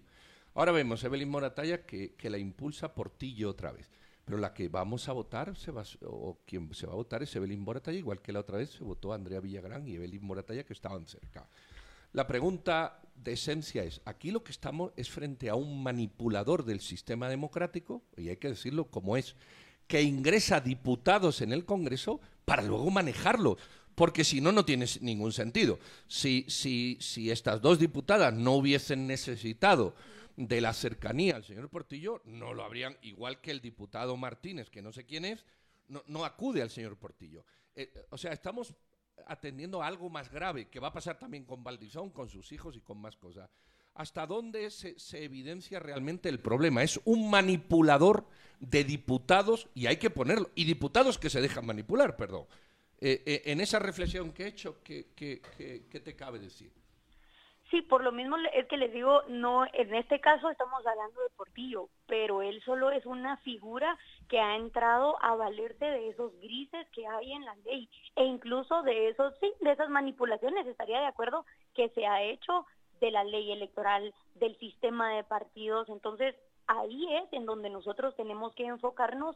Ahora 0.55 0.73
vemos 0.73 1.03
Evelyn 1.05 1.29
Moratalla 1.29 1.87
que, 1.87 2.15
que 2.15 2.31
la 2.31 2.39
impulsa 2.39 2.95
Portillo 2.95 3.51
otra 3.51 3.73
vez. 3.73 3.91
Pero 4.25 4.39
la 4.39 4.55
que 4.55 4.69
vamos 4.69 5.09
a 5.09 5.13
votar, 5.13 5.57
se 5.57 5.73
va, 5.73 5.83
o 6.05 6.39
quien 6.47 6.73
se 6.75 6.87
va 6.87 6.93
a 6.93 6.97
votar 6.97 7.23
es 7.23 7.35
Evelyn 7.35 7.61
Moratalla, 7.61 7.99
igual 7.99 8.21
que 8.21 8.33
la 8.33 8.41
otra 8.41 8.59
vez 8.59 8.71
se 8.71 8.85
votó 8.85 9.13
Andrea 9.13 9.41
Villagrán 9.41 9.87
y 9.89 9.95
Evelyn 9.95 10.25
Moratalla, 10.25 10.65
que 10.65 10.73
estaban 10.73 11.07
cerca. 11.07 11.49
La 12.13 12.27
pregunta 12.27 13.01
de 13.17 13.33
esencia 13.33 13.83
es, 13.83 14.01
aquí 14.05 14.31
lo 14.31 14.45
que 14.45 14.53
estamos 14.53 14.93
es 14.97 15.11
frente 15.11 15.49
a 15.49 15.55
un 15.55 15.83
manipulador 15.83 16.65
del 16.65 16.81
sistema 16.81 17.29
democrático, 17.29 18.03
y 18.17 18.29
hay 18.29 18.37
que 18.37 18.49
decirlo 18.49 18.85
como 18.85 19.17
es, 19.17 19.35
que 19.89 20.03
ingresa 20.03 20.61
diputados 20.61 21.41
en 21.41 21.53
el 21.53 21.65
Congreso 21.65 22.21
para 22.45 22.63
luego 22.63 22.91
manejarlo, 22.91 23.57
porque 23.95 24.25
si 24.25 24.41
no, 24.41 24.53
no 24.53 24.65
tiene 24.65 24.87
ningún 25.01 25.33
sentido. 25.33 25.79
Si, 26.07 26.47
si, 26.49 26.97
si 27.01 27.31
estas 27.31 27.61
dos 27.61 27.79
diputadas 27.79 28.33
no 28.33 28.53
hubiesen 28.53 29.07
necesitado 29.07 29.95
de 30.37 30.61
la 30.61 30.73
cercanía 30.73 31.37
al 31.37 31.45
señor 31.45 31.69
Portillo, 31.69 32.23
no 32.25 32.55
lo 32.55 32.65
habrían, 32.65 32.97
igual 33.03 33.41
que 33.41 33.51
el 33.51 33.61
diputado 33.61 34.17
Martínez, 34.17 34.71
que 34.71 34.83
no 34.83 34.93
sé 34.93 35.05
quién 35.05 35.25
es, 35.25 35.45
no, 35.89 36.25
acude 36.25 36.63
al 36.63 36.71
señor 36.71 36.97
Portillo. 36.97 37.45
Eh, 37.75 37.93
o 38.11 38.17
sea, 38.17 38.33
estamos 38.33 38.75
atendiendo 39.27 39.83
a 39.83 39.87
algo 39.87 40.09
más 40.09 40.31
grave, 40.31 40.69
que 40.69 40.81
va 40.81 40.89
a 40.89 40.93
pasar 40.93 41.19
también 41.19 41.45
con 41.45 41.63
Valdizón, 41.63 42.11
con 42.11 42.29
sus 42.29 42.51
hijos 42.53 42.77
y 42.77 42.81
con 42.81 42.99
más 42.99 43.17
cosas. 43.17 43.51
¿Hasta 43.95 44.27
dónde 44.27 44.71
se, 44.71 44.97
evidencia 45.23 45.79
realmente 45.79 46.29
el 46.31 46.41
problema? 46.41 46.83
Es 46.83 46.99
un 47.05 47.29
manipulador 47.31 48.27
de 48.59 48.85
diputados, 48.85 49.69
y 49.75 49.87
hay 49.87 49.99
que 49.99 50.09
ponerlo, 50.09 50.51
y 50.55 50.65
diputados 50.65 51.19
que 51.19 51.29
se 51.29 51.43
dejan 51.43 51.67
manipular, 51.67 52.17
perdón. 52.17 52.47
Eh, 53.01 53.23
eh, 53.27 53.43
en 53.47 53.61
esa 53.61 53.79
reflexión 53.79 54.33
que 54.33 54.45
he 54.45 54.49
hecho, 54.49 54.83
¿qué, 54.83 55.09
qué 55.15 56.01
te 56.01 56.17
cabe 56.17 56.39
decir? 56.39 56.73
Sí, 57.73 57.81
por 57.81 58.05
lo 58.05 58.13
mismo 58.13 58.37
es 58.53 58.67
que 58.67 58.77
les 58.77 58.93
digo, 58.93 59.23
no, 59.29 59.65
en 59.73 59.95
este 59.95 60.21
caso 60.21 60.51
estamos 60.51 60.87
hablando 60.87 61.23
de 61.23 61.35
Portillo, 61.35 61.89
pero 62.07 62.43
él 62.43 62.63
solo 62.67 62.91
es 62.91 63.07
una 63.07 63.39
figura 63.39 63.99
que 64.29 64.39
ha 64.39 64.57
entrado 64.57 65.17
a 65.23 65.35
valerse 65.37 65.87
de 65.87 66.11
esos 66.11 66.39
grises 66.41 66.87
que 66.91 67.07
hay 67.07 67.33
en 67.33 67.47
la 67.47 67.55
ley. 67.65 67.89
E 68.15 68.25
incluso 68.25 68.83
de 68.83 69.09
esos, 69.09 69.33
sí, 69.41 69.51
de 69.63 69.73
esas 69.73 69.89
manipulaciones, 69.89 70.67
estaría 70.67 71.01
de 71.01 71.07
acuerdo 71.07 71.47
que 71.73 71.89
se 71.95 72.07
ha 72.07 72.23
hecho 72.23 72.67
de 73.01 73.11
la 73.11 73.25
ley 73.25 73.51
electoral, 73.53 74.13
del 74.35 74.55
sistema 74.59 75.09
de 75.15 75.25
partidos, 75.25 75.89
entonces 75.89 76.35
ahí 76.67 77.07
es 77.17 77.33
en 77.33 77.47
donde 77.47 77.71
nosotros 77.71 78.15
tenemos 78.17 78.55
que 78.55 78.67
enfocarnos 78.67 79.35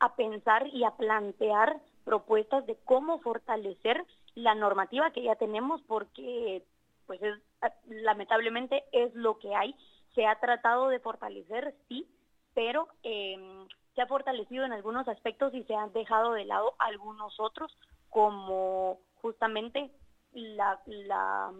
a 0.00 0.16
pensar 0.16 0.68
y 0.68 0.84
a 0.84 0.92
plantear 0.92 1.82
propuestas 2.06 2.64
de 2.64 2.78
cómo 2.86 3.18
fortalecer 3.18 4.06
la 4.34 4.54
normativa 4.54 5.10
que 5.10 5.22
ya 5.22 5.36
tenemos 5.36 5.82
porque 5.82 6.64
pues 7.06 7.22
es, 7.22 7.38
lamentablemente 7.86 8.84
es 8.92 9.14
lo 9.14 9.38
que 9.38 9.54
hay. 9.54 9.74
Se 10.14 10.26
ha 10.26 10.38
tratado 10.40 10.88
de 10.88 11.00
fortalecer, 11.00 11.74
sí, 11.88 12.08
pero 12.54 12.88
em, 13.02 13.66
se 13.94 14.02
ha 14.02 14.06
fortalecido 14.06 14.64
en 14.64 14.72
algunos 14.72 15.08
aspectos 15.08 15.54
y 15.54 15.64
se 15.64 15.74
han 15.74 15.92
dejado 15.92 16.32
de 16.32 16.44
lado 16.44 16.74
algunos 16.78 17.38
otros, 17.38 17.76
como 18.08 19.00
justamente 19.16 19.90
la, 20.32 20.80
la 20.86 21.52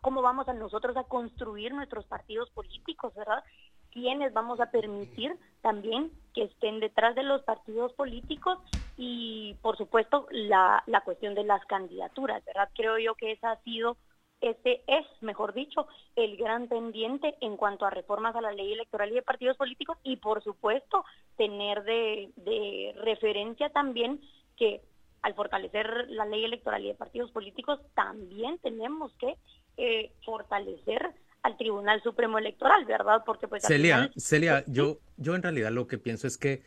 cómo 0.00 0.22
vamos 0.22 0.48
a 0.48 0.54
nosotros 0.54 0.96
a 0.96 1.04
construir 1.04 1.72
nuestros 1.72 2.06
partidos 2.06 2.50
políticos, 2.50 3.14
¿verdad? 3.14 3.44
quiénes 3.92 4.32
vamos 4.32 4.58
a 4.60 4.70
permitir 4.70 5.36
también 5.60 6.10
que 6.34 6.44
estén 6.44 6.80
detrás 6.80 7.14
de 7.14 7.22
los 7.22 7.42
partidos 7.42 7.92
políticos 7.92 8.58
y 8.96 9.54
por 9.62 9.76
supuesto 9.76 10.26
la, 10.30 10.82
la 10.86 11.02
cuestión 11.02 11.34
de 11.34 11.44
las 11.44 11.64
candidaturas, 11.66 12.44
¿verdad? 12.44 12.70
Creo 12.74 12.98
yo 12.98 13.14
que 13.14 13.32
esa 13.32 13.52
ha 13.52 13.62
sido 13.62 13.96
este 14.42 14.82
es, 14.86 15.06
mejor 15.20 15.54
dicho, 15.54 15.86
el 16.16 16.36
gran 16.36 16.68
pendiente 16.68 17.34
en 17.40 17.56
cuanto 17.56 17.86
a 17.86 17.90
reformas 17.90 18.34
a 18.36 18.40
la 18.40 18.52
ley 18.52 18.72
electoral 18.72 19.10
y 19.10 19.14
de 19.14 19.22
partidos 19.22 19.56
políticos 19.56 19.96
y, 20.02 20.16
por 20.16 20.42
supuesto, 20.42 21.04
tener 21.36 21.84
de, 21.84 22.94
referencia 22.96 23.70
también 23.70 24.20
que 24.56 24.82
al 25.22 25.34
fortalecer 25.34 26.08
la 26.08 26.26
ley 26.26 26.44
electoral 26.44 26.84
y 26.84 26.88
de 26.88 26.94
partidos 26.94 27.30
políticos, 27.30 27.80
también 27.94 28.58
tenemos 28.58 29.12
que 29.14 29.36
eh, 29.76 30.12
fortalecer 30.24 31.14
al 31.42 31.56
Tribunal 31.56 32.02
Supremo 32.02 32.38
Electoral, 32.38 32.84
¿verdad? 32.84 33.22
Porque 33.24 33.46
pues 33.46 33.62
Celia, 33.62 34.10
Celia, 34.16 34.64
yo, 34.66 34.98
yo 35.16 35.36
en 35.36 35.42
realidad 35.42 35.70
lo 35.70 35.86
que 35.86 35.98
pienso 35.98 36.26
es 36.26 36.38
que, 36.38 36.62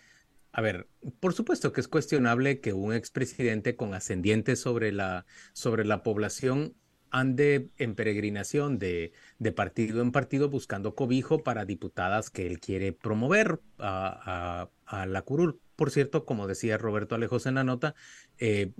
a 0.53 0.61
ver, 0.61 0.87
por 1.19 1.33
supuesto 1.33 1.73
que 1.73 1.81
es 1.81 1.89
cuestionable 1.89 2.61
que 2.61 2.71
un 2.71 2.93
expresidente 2.93 3.75
con 3.75 3.93
ascendiente 3.93 4.55
sobre 4.55 4.93
la, 4.93 5.25
sobre 5.51 5.83
la 5.83 6.03
población 6.03 6.75
ande 7.15 7.69
en 7.77 7.95
peregrinación 7.95 8.77
de, 8.77 9.13
partido 9.55 10.01
en 10.01 10.11
partido 10.11 10.49
buscando 10.49 10.95
cobijo 10.95 11.43
para 11.43 11.63
diputadas 11.63 12.29
que 12.29 12.45
él 12.45 12.59
quiere 12.59 12.91
promover 12.91 13.61
a, 13.79 14.69
la 15.07 15.21
curul. 15.21 15.59
Por 15.77 15.91
cierto, 15.91 16.25
como 16.25 16.45
decía 16.45 16.77
Roberto 16.77 17.15
Alejos 17.15 17.45
en 17.45 17.55
la 17.55 17.63
nota, 17.63 17.95
eh, 18.37 18.73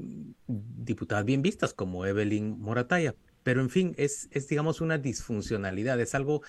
diputadas 0.48 1.24
bien 1.24 1.42
vistas 1.42 1.74
como 1.74 2.06
Evelyn 2.06 2.60
Morataya. 2.60 3.16
Pero 3.44 3.62
en 3.62 3.70
fin, 3.70 3.96
es, 3.98 4.28
es 4.32 4.48
digamos 4.50 4.82
una 4.82 4.98
disfuncionalidad, 4.98 6.00
es 6.02 6.14
algo 6.14 6.42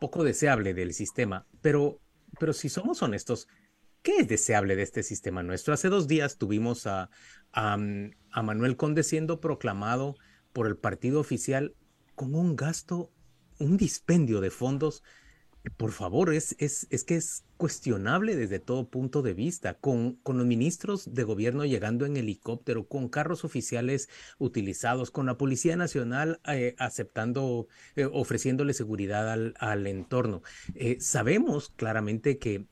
poco 0.00 0.24
deseable 0.24 0.72
del 0.72 0.94
sistema. 0.94 1.46
Pero, 1.60 2.00
pero 2.38 2.54
si 2.54 2.70
somos 2.70 3.02
honestos, 3.02 3.48
¿qué 4.02 4.18
es 4.18 4.28
deseable 4.28 4.76
de 4.76 4.82
este 4.82 5.02
sistema 5.02 5.42
nuestro? 5.42 5.74
Hace 5.74 5.88
dos 5.88 6.08
días 6.08 6.38
tuvimos 6.38 6.86
a, 6.86 7.10
a, 7.52 7.74
a 7.74 8.42
Manuel 8.42 8.76
Conde 8.76 9.02
siendo 9.02 9.40
proclamado 9.40 10.16
por 10.54 10.66
el 10.66 10.78
partido 10.78 11.20
oficial 11.20 11.74
con 12.14 12.34
un 12.34 12.56
gasto, 12.56 13.10
un 13.58 13.76
dispendio 13.76 14.40
de 14.40 14.50
fondos. 14.50 15.02
Por 15.76 15.92
favor, 15.92 16.32
es, 16.32 16.54
es, 16.58 16.86
es 16.90 17.04
que 17.04 17.16
es 17.16 17.44
cuestionable 17.56 18.36
desde 18.36 18.60
todo 18.60 18.88
punto 18.88 19.22
de 19.22 19.34
vista, 19.34 19.74
con, 19.74 20.16
con 20.16 20.38
los 20.38 20.46
ministros 20.46 21.12
de 21.12 21.24
gobierno 21.24 21.64
llegando 21.64 22.06
en 22.06 22.16
helicóptero, 22.16 22.86
con 22.86 23.08
carros 23.08 23.44
oficiales 23.44 24.08
utilizados, 24.38 25.10
con 25.10 25.26
la 25.26 25.38
Policía 25.38 25.74
Nacional 25.76 26.40
eh, 26.46 26.76
aceptando, 26.78 27.66
eh, 27.96 28.04
ofreciéndole 28.04 28.74
seguridad 28.74 29.32
al, 29.32 29.54
al 29.58 29.86
entorno. 29.86 30.42
Eh, 30.74 30.98
sabemos 31.00 31.72
claramente 31.76 32.38
que 32.38 32.66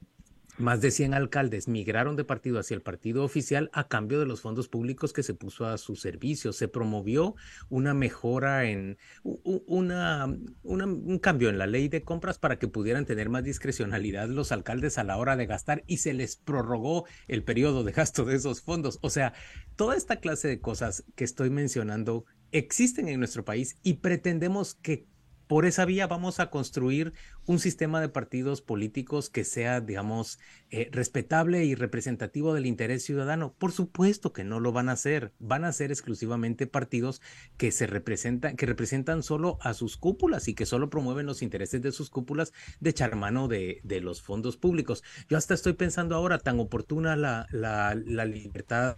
más 0.62 0.80
de 0.80 0.90
100 0.90 1.14
alcaldes 1.14 1.68
migraron 1.68 2.16
de 2.16 2.24
partido 2.24 2.58
hacia 2.58 2.74
el 2.74 2.82
partido 2.82 3.24
oficial 3.24 3.70
a 3.72 3.88
cambio 3.88 4.18
de 4.18 4.26
los 4.26 4.40
fondos 4.40 4.68
públicos 4.68 5.12
que 5.12 5.22
se 5.22 5.34
puso 5.34 5.66
a 5.66 5.76
su 5.78 5.96
servicio. 5.96 6.52
Se 6.52 6.68
promovió 6.68 7.34
una 7.68 7.94
mejora 7.94 8.64
en 8.64 8.98
un 9.22 11.18
cambio 11.20 11.48
en 11.48 11.58
la 11.58 11.66
ley 11.66 11.88
de 11.88 12.02
compras 12.02 12.38
para 12.38 12.58
que 12.58 12.68
pudieran 12.68 13.04
tener 13.04 13.28
más 13.28 13.44
discrecionalidad 13.44 14.28
los 14.28 14.52
alcaldes 14.52 14.98
a 14.98 15.04
la 15.04 15.16
hora 15.16 15.36
de 15.36 15.46
gastar 15.46 15.84
y 15.86 15.98
se 15.98 16.12
les 16.14 16.36
prorrogó 16.36 17.06
el 17.28 17.44
periodo 17.44 17.84
de 17.84 17.92
gasto 17.92 18.24
de 18.24 18.36
esos 18.36 18.62
fondos. 18.62 18.98
O 19.02 19.10
sea, 19.10 19.34
toda 19.76 19.96
esta 19.96 20.16
clase 20.16 20.48
de 20.48 20.60
cosas 20.60 21.04
que 21.14 21.24
estoy 21.24 21.50
mencionando 21.50 22.24
existen 22.52 23.08
en 23.08 23.18
nuestro 23.18 23.44
país 23.44 23.78
y 23.82 23.94
pretendemos 23.94 24.74
que 24.74 25.06
por 25.52 25.66
esa 25.66 25.84
vía 25.84 26.06
vamos 26.06 26.40
a 26.40 26.48
construir 26.48 27.12
un 27.46 27.58
sistema 27.58 28.00
de 28.00 28.08
partidos 28.08 28.62
políticos 28.62 29.28
que 29.28 29.44
sea, 29.44 29.80
digamos, 29.80 30.38
eh, 30.70 30.88
respetable 30.92 31.64
y 31.64 31.74
representativo 31.74 32.54
del 32.54 32.66
interés 32.66 33.02
ciudadano. 33.02 33.54
Por 33.58 33.72
supuesto 33.72 34.32
que 34.32 34.44
no 34.44 34.60
lo 34.60 34.72
van 34.72 34.88
a 34.88 34.92
hacer. 34.92 35.32
Van 35.38 35.64
a 35.64 35.72
ser 35.72 35.90
exclusivamente 35.90 36.66
partidos 36.66 37.20
que 37.56 37.72
se 37.72 37.86
representan, 37.86 38.56
que 38.56 38.66
representan 38.66 39.22
solo 39.22 39.58
a 39.60 39.74
sus 39.74 39.96
cúpulas 39.96 40.46
y 40.48 40.54
que 40.54 40.66
solo 40.66 40.88
promueven 40.88 41.26
los 41.26 41.42
intereses 41.42 41.82
de 41.82 41.92
sus 41.92 42.10
cúpulas 42.10 42.52
de 42.80 42.90
echar 42.90 43.16
mano 43.16 43.48
de, 43.48 43.80
los 44.02 44.22
fondos 44.22 44.56
públicos. 44.56 45.02
Yo 45.28 45.36
hasta 45.36 45.54
estoy 45.54 45.74
pensando 45.74 46.14
ahora 46.14 46.38
tan 46.38 46.58
oportuna 46.58 47.14
la, 47.16 47.46
la, 47.50 47.94
libertad 48.24 48.96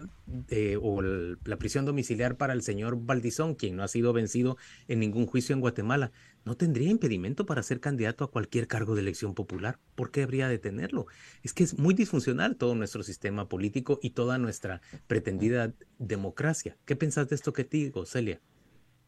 o 0.80 1.02
la 1.02 1.56
prisión 1.58 1.84
domiciliar 1.84 2.36
para 2.36 2.52
el 2.52 2.62
señor 2.62 3.04
Valdizón, 3.04 3.54
quien 3.54 3.76
no 3.76 3.82
ha 3.82 3.88
sido 3.88 4.12
vencido 4.12 4.56
en 4.88 5.00
ningún 5.00 5.26
juicio 5.26 5.54
en 5.54 5.60
Guatemala 5.60 6.12
no 6.44 6.56
tendría 6.56 6.90
impedimento 6.90 7.46
para 7.46 7.62
ser 7.62 7.80
candidato 7.80 8.24
a 8.24 8.30
cualquier 8.34 8.66
cargo 8.66 8.96
de 8.96 9.00
elección 9.00 9.32
popular. 9.32 9.78
¿Por 9.94 10.10
qué 10.10 10.24
habría 10.24 10.48
de 10.48 10.58
tenerlo? 10.58 11.06
Es 11.44 11.54
que 11.54 11.62
es 11.62 11.78
muy 11.78 11.94
disfuncional 11.94 12.56
todo 12.56 12.74
nuestro 12.74 13.04
sistema 13.04 13.48
político 13.48 14.00
y 14.02 14.10
toda 14.10 14.38
nuestra 14.38 14.80
pretendida 15.06 15.72
democracia. 15.98 16.76
¿Qué 16.84 16.96
pensás 16.96 17.28
de 17.28 17.36
esto 17.36 17.52
que 17.52 17.62
te 17.62 17.76
digo, 17.76 18.04
Celia? 18.04 18.40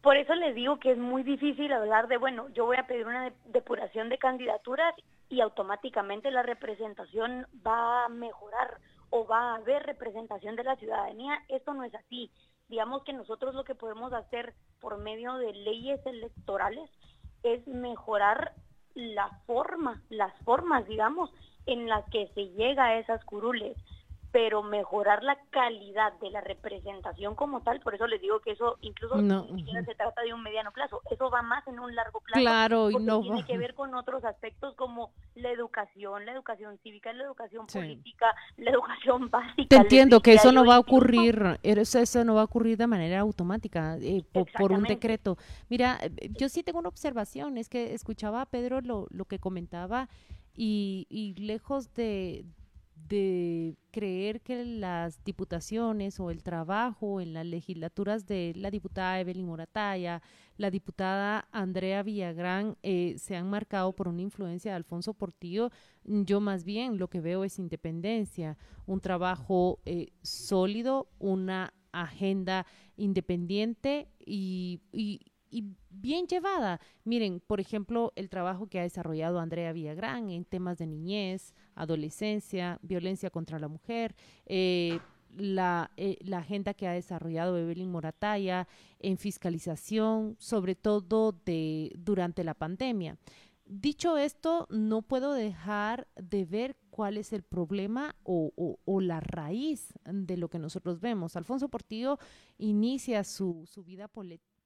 Por 0.01 0.15
eso 0.15 0.33
les 0.35 0.55
digo 0.55 0.79
que 0.79 0.93
es 0.93 0.97
muy 0.97 1.23
difícil 1.23 1.73
hablar 1.73 2.07
de, 2.07 2.15
bueno, 2.15 2.47
yo 2.53 2.65
voy 2.65 2.77
a 2.77 2.87
pedir 2.87 3.05
una 3.05 3.33
depuración 3.47 4.07
de 4.07 4.17
candidaturas 4.17 4.93
y 5.27 5.41
automáticamente 5.41 6.31
la 6.31 6.43
representación 6.43 7.47
va 7.67 8.05
a 8.05 8.09
mejorar 8.09 8.79
o 9.09 9.27
va 9.27 9.51
a 9.51 9.55
haber 9.55 9.83
representación 9.83 10.55
de 10.55 10.63
la 10.63 10.77
ciudadanía. 10.77 11.43
Esto 11.49 11.73
no 11.73 11.83
es 11.83 11.93
así. 11.95 12.31
Digamos 12.69 13.03
que 13.03 13.11
nosotros 13.11 13.53
lo 13.55 13.65
que 13.65 13.75
podemos 13.75 14.13
hacer 14.13 14.53
por 14.79 14.97
medio 14.99 15.33
de 15.33 15.51
leyes 15.51 15.99
electorales 16.05 16.89
es 17.43 17.67
mejorar 17.67 18.53
la 18.97 19.29
forma, 19.45 20.01
las 20.09 20.33
formas, 20.43 20.87
digamos, 20.87 21.29
en 21.67 21.87
las 21.87 22.03
que 22.09 22.27
se 22.33 22.47
llega 22.49 22.85
a 22.85 22.99
esas 22.99 23.23
curules. 23.25 23.77
Pero 24.31 24.61
mejorar 24.61 25.23
la 25.23 25.37
calidad 25.51 26.13
de 26.19 26.29
la 26.29 26.41
representación 26.41 27.35
como 27.35 27.61
tal, 27.61 27.79
por 27.79 27.95
eso 27.95 28.07
les 28.07 28.21
digo 28.21 28.39
que 28.41 28.51
eso 28.51 28.77
incluso 28.81 29.21
no. 29.21 29.47
se 29.47 29.95
trata 29.95 30.21
de 30.21 30.33
un 30.33 30.43
mediano 30.43 30.71
plazo, 30.71 31.01
eso 31.09 31.29
va 31.29 31.41
más 31.41 31.65
en 31.67 31.79
un 31.79 31.95
largo 31.95 32.19
plazo. 32.19 32.41
Claro, 32.41 32.91
y 32.91 32.95
no 32.95 33.21
tiene 33.21 33.41
va. 33.41 33.47
que 33.47 33.57
ver 33.57 33.73
con 33.73 33.95
otros 33.95 34.23
aspectos 34.25 34.75
como 34.75 35.11
la 35.35 35.51
educación, 35.51 36.25
la 36.25 36.33
educación 36.33 36.77
cívica, 36.83 37.13
la 37.13 37.23
educación 37.23 37.69
sí. 37.69 37.79
política, 37.79 38.35
la 38.57 38.71
educación 38.71 39.29
básica. 39.31 39.67
Te 39.69 39.75
entiendo 39.77 40.19
que 40.19 40.33
eso 40.33 40.51
no 40.51 40.65
va 40.65 40.75
a 40.75 40.79
ocurrir, 40.79 41.59
eso, 41.63 41.99
eso 41.99 42.23
no 42.23 42.35
va 42.35 42.41
a 42.41 42.45
ocurrir 42.45 42.77
de 42.77 42.87
manera 42.87 43.19
automática 43.19 43.97
eh, 44.01 44.23
por, 44.33 44.51
por, 44.51 44.71
un 44.71 44.83
decreto. 44.83 45.37
Mira, 45.69 45.99
eh, 46.01 46.29
yo 46.37 46.49
sí 46.49 46.63
tengo 46.63 46.79
una 46.79 46.89
observación, 46.89 47.57
es 47.57 47.69
que 47.69 47.93
escuchaba 47.93 48.41
a 48.41 48.45
Pedro 48.45 48.81
lo, 48.81 49.07
lo 49.09 49.25
que 49.25 49.39
comentaba 49.39 50.09
y, 50.55 51.05
y 51.09 51.35
lejos 51.35 51.93
de, 51.93 52.43
de 53.07 53.75
creer 53.91 54.41
que 54.41 54.65
las 54.65 55.23
diputaciones 55.23 56.19
o 56.19 56.29
el 56.31 56.43
trabajo 56.43 57.21
en 57.21 57.33
las 57.33 57.45
legislaturas 57.45 58.25
de 58.25 58.53
la 58.55 58.71
diputada 58.71 59.19
Evelyn 59.19 59.45
Morataya, 59.45 60.21
la 60.57 60.71
diputada 60.71 61.47
Andrea 61.51 62.03
Villagrán 62.03 62.77
eh, 62.83 63.15
se 63.17 63.35
han 63.35 63.49
marcado 63.49 63.93
por 63.93 64.07
una 64.07 64.21
influencia 64.21 64.71
de 64.71 64.77
Alfonso 64.77 65.13
Portillo, 65.13 65.71
yo 66.03 66.39
más 66.39 66.63
bien 66.63 66.97
lo 66.97 67.09
que 67.09 67.21
veo 67.21 67.43
es 67.43 67.59
independencia, 67.59 68.57
un 68.85 68.99
trabajo 68.99 69.79
eh, 69.85 70.11
sólido, 70.21 71.09
una 71.19 71.73
agenda 71.91 72.65
independiente 72.97 74.09
y, 74.25 74.81
y 74.91 75.21
y 75.49 75.65
bien 75.89 76.27
llevada. 76.27 76.79
Miren, 77.03 77.39
por 77.39 77.59
ejemplo, 77.59 78.13
el 78.15 78.29
trabajo 78.29 78.67
que 78.67 78.79
ha 78.79 78.83
desarrollado 78.83 79.39
Andrea 79.39 79.73
Villagrán 79.73 80.29
en 80.29 80.45
temas 80.45 80.77
de 80.77 80.87
niñez, 80.87 81.53
adolescencia, 81.75 82.79
violencia 82.81 83.29
contra 83.29 83.59
la 83.59 83.67
mujer, 83.67 84.15
eh, 84.45 84.99
la, 85.35 85.91
eh, 85.97 86.17
la, 86.21 86.39
agenda 86.39 86.73
que 86.73 86.87
ha 86.87 86.93
desarrollado 86.93 87.57
Evelyn 87.57 87.91
Morataya 87.91 88.67
en 88.99 89.17
fiscalización, 89.17 90.35
sobre 90.39 90.75
todo 90.75 91.35
durante 91.95 92.43
la 92.43 92.53
pandemia. 92.53 93.17
Dicho 93.65 94.17
esto, 94.17 94.65
no 94.69 95.01
puedo 95.01 95.33
dejar 95.33 96.07
de 96.15 96.45
ver 96.45 96.77
cuál 96.89 97.17
es 97.17 97.33
el 97.33 97.43
problema 97.43 98.15
o, 98.23 98.53
o, 98.55 98.79
o, 98.85 99.01
la 99.01 99.19
raíz 99.19 99.93
de 100.05 100.37
lo 100.37 100.49
que 100.49 100.57
nosotros 100.57 101.01
vemos. 101.01 101.35
Alfonso 101.35 101.67
Portillo 101.67 102.17
inicia 102.57 103.25
su, 103.25 103.65
su 103.67 103.83
vida 103.83 104.07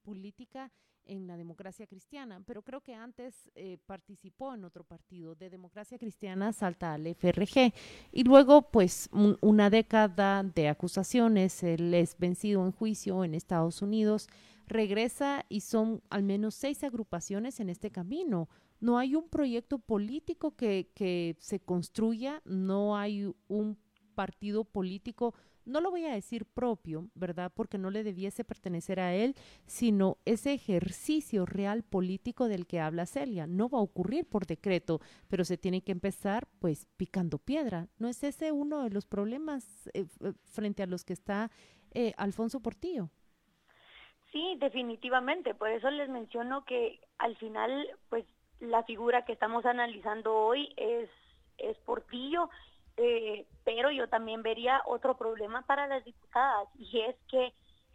política 0.02 0.70
en 1.04 1.26
la 1.26 1.36
democracia 1.36 1.86
cristiana, 1.86 2.42
pero 2.46 2.62
creo 2.62 2.80
que 2.80 2.94
antes 2.94 3.50
eh, 3.54 3.78
participó 3.86 4.54
en 4.54 4.64
otro 4.64 4.84
partido 4.84 5.34
de 5.34 5.50
democracia 5.50 5.98
cristiana, 5.98 6.52
salta 6.52 6.94
al 6.94 7.06
FRG 7.06 7.72
y 8.12 8.24
luego 8.24 8.70
pues 8.70 9.08
un, 9.12 9.36
una 9.40 9.70
década 9.70 10.42
de 10.42 10.68
acusaciones, 10.68 11.62
él 11.62 11.92
es 11.94 12.16
vencido 12.18 12.64
en 12.64 12.72
juicio 12.72 13.24
en 13.24 13.34
Estados 13.34 13.82
Unidos, 13.82 14.28
regresa 14.66 15.44
y 15.48 15.60
son 15.60 16.02
al 16.10 16.22
menos 16.22 16.54
seis 16.54 16.84
agrupaciones 16.84 17.60
en 17.60 17.68
este 17.68 17.90
camino. 17.90 18.48
No 18.80 18.98
hay 18.98 19.14
un 19.14 19.28
proyecto 19.28 19.78
político 19.78 20.56
que, 20.56 20.90
que 20.94 21.36
se 21.38 21.60
construya, 21.60 22.42
no 22.44 22.96
hay 22.96 23.32
un 23.48 23.78
partido 24.14 24.64
político 24.64 25.34
no 25.64 25.80
lo 25.80 25.90
voy 25.90 26.04
a 26.06 26.14
decir 26.14 26.44
propio, 26.44 27.08
¿verdad? 27.14 27.52
Porque 27.54 27.78
no 27.78 27.90
le 27.90 28.04
debiese 28.04 28.44
pertenecer 28.44 29.00
a 29.00 29.14
él, 29.14 29.34
sino 29.66 30.18
ese 30.24 30.52
ejercicio 30.52 31.46
real 31.46 31.82
político 31.82 32.48
del 32.48 32.66
que 32.66 32.80
habla 32.80 33.06
Celia. 33.06 33.46
No 33.46 33.68
va 33.68 33.78
a 33.78 33.82
ocurrir 33.82 34.26
por 34.28 34.46
decreto, 34.46 35.00
pero 35.28 35.44
se 35.44 35.58
tiene 35.58 35.82
que 35.82 35.92
empezar 35.92 36.46
pues 36.58 36.86
picando 36.96 37.38
piedra. 37.38 37.88
¿No 37.98 38.08
es 38.08 38.22
ese 38.24 38.52
uno 38.52 38.82
de 38.82 38.90
los 38.90 39.06
problemas 39.06 39.90
eh, 39.94 40.06
frente 40.44 40.82
a 40.82 40.86
los 40.86 41.04
que 41.04 41.12
está 41.12 41.50
eh, 41.92 42.12
Alfonso 42.16 42.60
Portillo? 42.60 43.10
Sí, 44.32 44.56
definitivamente. 44.58 45.54
Por 45.54 45.70
eso 45.70 45.90
les 45.90 46.08
menciono 46.08 46.64
que 46.64 47.00
al 47.18 47.36
final, 47.36 47.86
pues 48.08 48.24
la 48.60 48.82
figura 48.84 49.24
que 49.24 49.32
estamos 49.32 49.66
analizando 49.66 50.34
hoy 50.34 50.72
es, 50.76 51.10
es 51.58 51.76
Portillo 51.78 52.48
eh, 52.96 53.46
pero 53.64 53.90
yo 53.90 54.08
también 54.08 54.42
vería 54.42 54.82
otro 54.86 55.16
problema 55.16 55.62
para 55.62 55.86
las 55.86 56.04
diputadas 56.04 56.68
y 56.78 57.00
es 57.00 57.16
que 57.28 57.52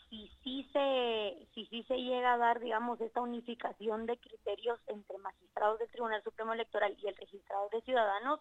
si 0.09 0.31
sí 0.43 0.67
se 0.71 1.47
si 1.53 1.65
sí 1.67 1.83
se 1.83 1.97
llega 1.97 2.33
a 2.33 2.37
dar 2.37 2.59
digamos 2.59 2.99
esta 3.01 3.21
unificación 3.21 4.05
de 4.05 4.17
criterios 4.17 4.79
entre 4.87 5.17
magistrados 5.17 5.79
del 5.79 5.89
Tribunal 5.89 6.23
Supremo 6.23 6.53
Electoral 6.53 6.95
y 6.97 7.07
el 7.07 7.15
registrado 7.15 7.69
de 7.69 7.81
ciudadanos 7.81 8.39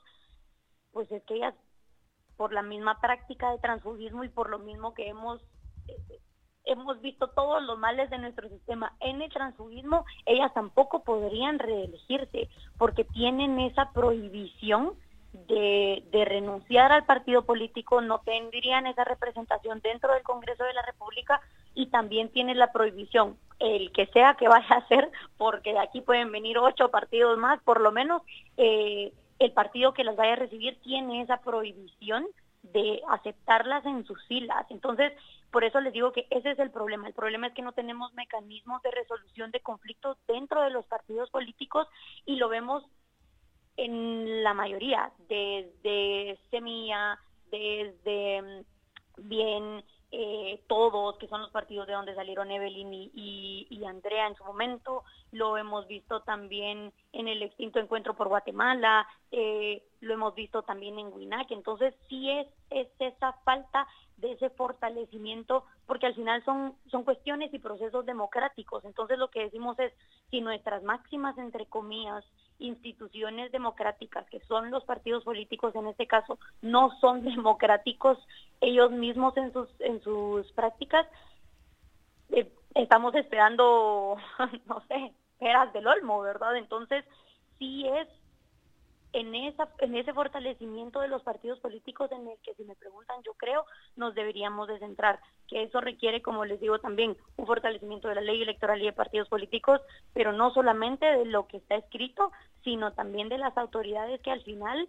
pues 0.93 1.11
es 1.11 1.23
que 1.25 1.35
ellas 1.35 1.55
por 2.37 2.53
la 2.53 2.63
misma 2.63 3.01
práctica 3.01 3.51
de 3.51 3.59
transfugismo 3.59 4.25
y 4.25 4.29
por 4.29 4.49
lo 4.49 4.59
mismo 4.59 4.95
que 4.95 5.09
hemos 5.09 5.43
eh, 5.89 6.21
hemos 6.67 7.01
visto 7.01 7.29
todos 7.29 7.63
los 7.63 7.79
males 7.79 8.11
de 8.11 8.19
nuestro 8.19 8.49
sistema 8.49 8.93
en 9.01 9.23
el 9.23 9.33
transfugismo, 9.33 10.05
ellas 10.27 10.53
tampoco 10.53 11.05
podrían 11.05 11.59
reelegirse 11.59 12.49
porque 12.77 13.05
tienen 13.05 13.59
esa 13.61 13.93
prohibición 13.93 14.95
de, 15.33 16.03
de, 16.11 16.25
renunciar 16.25 16.93
al 16.93 17.05
partido 17.05 17.45
político, 17.45 18.01
no 18.01 18.21
tendrían 18.21 18.87
esa 18.87 19.05
representación 19.05 19.81
dentro 19.81 20.13
del 20.15 20.23
Congreso 20.23 20.65
de 20.65 20.73
la 20.73 20.83
República 20.83 21.41
y 21.75 21.87
también 21.87 22.31
tiene 22.31 22.55
la 22.55 22.73
prohibición, 22.73 23.37
el 23.59 23.93
que 23.93 24.07
sea 24.07 24.35
que 24.35 24.49
vaya 24.49 24.75
a 24.75 24.89
ser, 24.89 25.11
porque 25.37 25.73
de 25.73 25.79
aquí 25.79 26.01
pueden 26.01 26.33
venir 26.33 26.59
ocho 26.59 26.91
partidos 26.91 27.39
más, 27.39 27.63
por 27.63 27.81
lo 27.81 27.93
menos 27.93 28.23
eh, 28.57 29.13
el 29.39 29.53
partido 29.53 29.93
que 29.93 30.05
las 30.05 30.17
vaya 30.17 30.33
a 30.33 30.37
recibir 30.37 30.81
tiene 30.83 31.21
esa 31.21 31.39
prohibición 31.39 32.27
de 32.63 33.01
aceptarlas 33.09 33.85
en 33.87 34.05
sus 34.05 34.25
filas. 34.27 34.67
Entonces, 34.71 35.13
por 35.51 35.65
eso 35.65 35.81
les 35.81 35.93
digo 35.93 36.13
que 36.13 36.27
ese 36.31 36.51
es 36.51 36.59
el 36.59 36.71
problema. 36.71 37.07
El 37.07 37.15
problema 37.15 37.47
es 37.47 37.55
que 37.55 37.63
no 37.63 37.73
tenemos 37.73 38.13
mecanismos 38.15 38.83
de 38.83 38.91
resolución 38.91 39.51
de 39.51 39.61
conflictos 39.61 40.17
dentro 40.27 40.63
de 40.63 40.71
los 40.71 40.87
partidos 40.87 41.31
políticos 41.31 41.87
y 42.25 42.37
lo 42.37 42.49
vemos 42.49 42.85
en 43.77 44.43
la 44.43 44.55
mayoría, 44.55 45.13
desde 45.29 46.39
Semilla, 46.51 47.19
desde 47.51 48.65
Bien, 49.19 49.83
eh, 50.13 50.63
todos, 50.67 51.17
que 51.19 51.27
son 51.27 51.41
los 51.41 51.51
partidos 51.51 51.87
de 51.87 51.95
donde 51.95 52.15
salieron 52.15 52.51
Evelyn 52.51 52.93
y, 52.93 53.67
y, 53.69 53.85
Andrea 53.85 54.27
en 54.27 54.37
su 54.37 54.45
momento, 54.45 55.05
lo 55.33 55.57
hemos 55.57 55.87
visto 55.87 56.21
también 56.21 56.93
en 57.13 57.29
el 57.29 57.43
extinto 57.43 57.81
encuentro 57.81 58.15
por 58.15 58.29
Guatemala, 58.29 59.07
eh, 59.31 59.83
lo 60.01 60.15
hemos 60.15 60.35
visto 60.35 60.63
también 60.63 60.99
en 60.99 61.13
Winac, 61.13 61.51
entonces 61.51 61.95
sí 62.09 62.31
es, 62.31 62.47
es 62.71 62.89
esa 62.99 63.33
falta 63.45 63.87
de 64.19 64.33
ese 64.33 64.51
fortalecimiento, 64.51 65.65
porque 65.87 66.07
al 66.07 66.15
final 66.15 66.45
son, 66.45 66.75
son 66.91 67.05
cuestiones 67.05 67.53
y 67.53 67.59
procesos 67.59 68.05
democráticos, 68.05 68.85
entonces 68.85 69.19
lo 69.19 69.29
que 69.29 69.45
decimos 69.45 69.79
es, 69.79 69.93
si 70.31 70.41
nuestras 70.41 70.83
máximas, 70.83 71.37
entre 71.39 71.67
comillas, 71.67 72.25
instituciones 72.59 73.53
democráticas, 73.53 74.29
que 74.31 74.41
son 74.41 74.71
los 74.71 74.85
partidos 74.85 75.25
políticos 75.25 75.75
en 75.75 75.87
este 75.87 76.07
caso, 76.07 76.39
no 76.63 76.91
son 77.01 77.23
democráticos 77.25 78.19
ellos 78.61 78.91
mismos 78.91 79.37
en 79.37 79.53
sus, 79.53 79.69
en 79.81 80.01
sus 80.03 80.51
prácticas, 80.53 81.07
eh, 82.31 82.51
estamos 82.75 83.15
esperando, 83.15 84.17
no 84.67 84.83
sé, 84.89 85.13
peras 85.39 85.73
del 85.73 85.87
olmo, 85.87 86.21
¿verdad? 86.21 86.57
Entonces, 86.57 87.05
sí 87.59 87.87
es 87.87 88.09
en, 89.17 89.35
esa, 89.35 89.67
en 89.79 89.95
ese 89.95 90.13
fortalecimiento 90.13 91.01
de 91.01 91.09
los 91.09 91.23
partidos 91.23 91.59
políticos 91.61 92.13
en 92.13 92.29
el 92.29 92.37
que, 92.43 92.55
si 92.55 92.65
me 92.65 92.75
preguntan, 92.75 93.23
yo 93.25 93.33
creo, 93.33 93.65
nos 93.97 94.15
deberíamos 94.15 94.69
de 94.69 94.79
centrar, 94.79 95.21
que 95.49 95.63
eso 95.63 95.81
requiere, 95.81 96.21
como 96.21 96.45
les 96.45 96.61
digo 96.61 96.79
también, 96.81 97.17
un 97.39 97.47
fortalecimiento 97.47 98.09
de 98.09 98.17
la 98.17 98.21
ley 98.21 98.43
electoral 98.43 98.83
y 98.83 98.85
de 98.85 98.93
partidos 98.93 99.31
políticos, 99.31 99.81
pero 100.13 100.33
no 100.33 100.53
solamente 100.53 101.07
de 101.07 101.25
lo 101.25 101.47
que 101.47 101.57
está 101.57 101.77
escrito, 101.77 102.31
sino 102.63 102.93
también 102.93 103.31
de 103.31 103.39
las 103.39 103.57
autoridades 103.57 104.21
que 104.21 104.31
al 104.31 104.43
final 104.43 104.87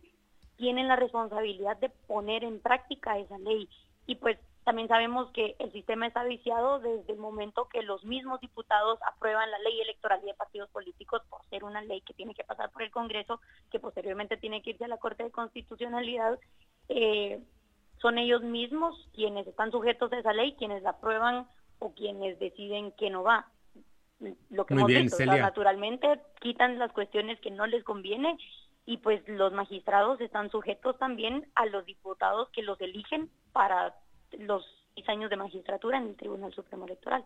tienen 0.58 0.90
la 0.90 0.98
responsabilidad 0.98 1.78
de 1.78 1.90
poner 1.90 2.44
en 2.44 2.60
práctica 2.60 3.18
esa 3.18 3.38
ley. 3.38 3.70
Y 4.08 4.16
pues 4.16 4.38
también 4.68 4.90
sabemos 4.90 5.32
que 5.32 5.56
el 5.60 5.72
sistema 5.72 6.08
está 6.08 6.26
viciado 6.26 6.80
desde 6.80 7.14
el 7.14 7.20
momento 7.20 7.70
que 7.70 7.84
los 7.84 8.04
mismos 8.04 8.42
diputados 8.42 9.00
aprueban 9.08 9.50
la 9.50 9.60
ley 9.60 9.80
electoral 9.80 10.20
y 10.22 10.26
de 10.26 10.34
partidos 10.34 10.70
políticos 10.72 11.22
por 11.30 11.40
ser 11.46 11.64
una 11.64 11.82
ley 11.84 12.02
que 12.02 12.14
tiene 12.14 12.36
que 12.36 12.44
pasar 12.44 12.70
por 12.72 12.82
el 12.82 12.92
Congreso, 12.92 13.40
que 13.72 13.80
posteriormente 13.80 14.36
tiene 14.36 14.62
que 14.62 14.72
irse 14.72 14.84
a 14.84 14.90
la 14.90 14.98
Corte 14.98 15.24
de 15.24 15.32
Constitucionalidad. 15.32 16.38
Eh, 16.90 17.40
son 18.02 18.18
ellos 18.18 18.44
mismos 18.44 19.08
quienes 19.14 19.48
están 19.48 19.72
sujetos 19.72 20.12
a 20.12 20.20
esa 20.20 20.34
ley, 20.34 20.54
quienes 20.58 20.84
la 20.84 20.90
aprueban 20.90 21.48
o 21.80 21.94
quienes 21.94 22.38
deciden 22.38 22.92
que 22.92 23.10
no 23.10 23.24
va. 23.24 23.48
Lo 24.50 24.66
que 24.66 24.74
Muy 24.74 24.82
hemos 24.82 24.88
bien, 24.90 25.04
visto, 25.04 25.26
naturalmente 25.26 26.20
quitan 26.42 26.78
las 26.78 26.92
cuestiones 26.92 27.40
que 27.40 27.52
no 27.52 27.68
les 27.68 27.86
conviene 27.86 28.38
y 28.86 28.98
pues 28.98 29.26
los 29.30 29.54
magistrados 29.54 30.20
están 30.20 30.52
sujetos 30.52 30.98
también 30.98 31.50
a 31.56 31.66
los 31.68 31.86
diputados 31.86 32.50
que 32.50 32.64
los 32.64 32.82
eligen 32.82 33.30
para 33.54 33.96
los 34.40 34.66
seis 34.96 35.08
años 35.10 35.30
de 35.30 35.38
magistratura 35.38 35.98
en 35.98 36.08
el 36.08 36.16
Tribunal 36.16 36.54
Supremo 36.54 36.86
Electoral. 36.86 37.24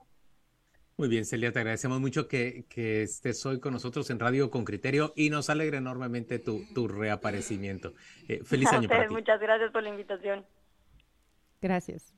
Muy 0.98 1.08
bien, 1.08 1.26
Celia, 1.26 1.52
te 1.52 1.60
agradecemos 1.60 2.00
mucho 2.00 2.28
que, 2.28 2.66
que, 2.70 3.02
estés 3.04 3.44
hoy 3.46 3.60
con 3.60 3.74
nosotros 3.74 4.10
en 4.10 4.20
Radio 4.20 4.52
con 4.52 4.66
Criterio 4.66 5.14
y 5.16 5.30
nos 5.30 5.50
alegra 5.50 5.78
enormemente 5.78 6.38
tu, 6.38 6.62
tu 6.76 6.88
reaparecimiento. 6.88 7.94
Eh, 8.28 8.44
feliz 8.44 8.72
año. 8.72 8.88
A 8.88 8.90
para 8.90 9.08
ti. 9.08 9.14
Muchas 9.14 9.40
gracias 9.40 9.72
por 9.72 9.82
la 9.82 9.90
invitación. 9.90 10.46
Gracias. 11.62 12.14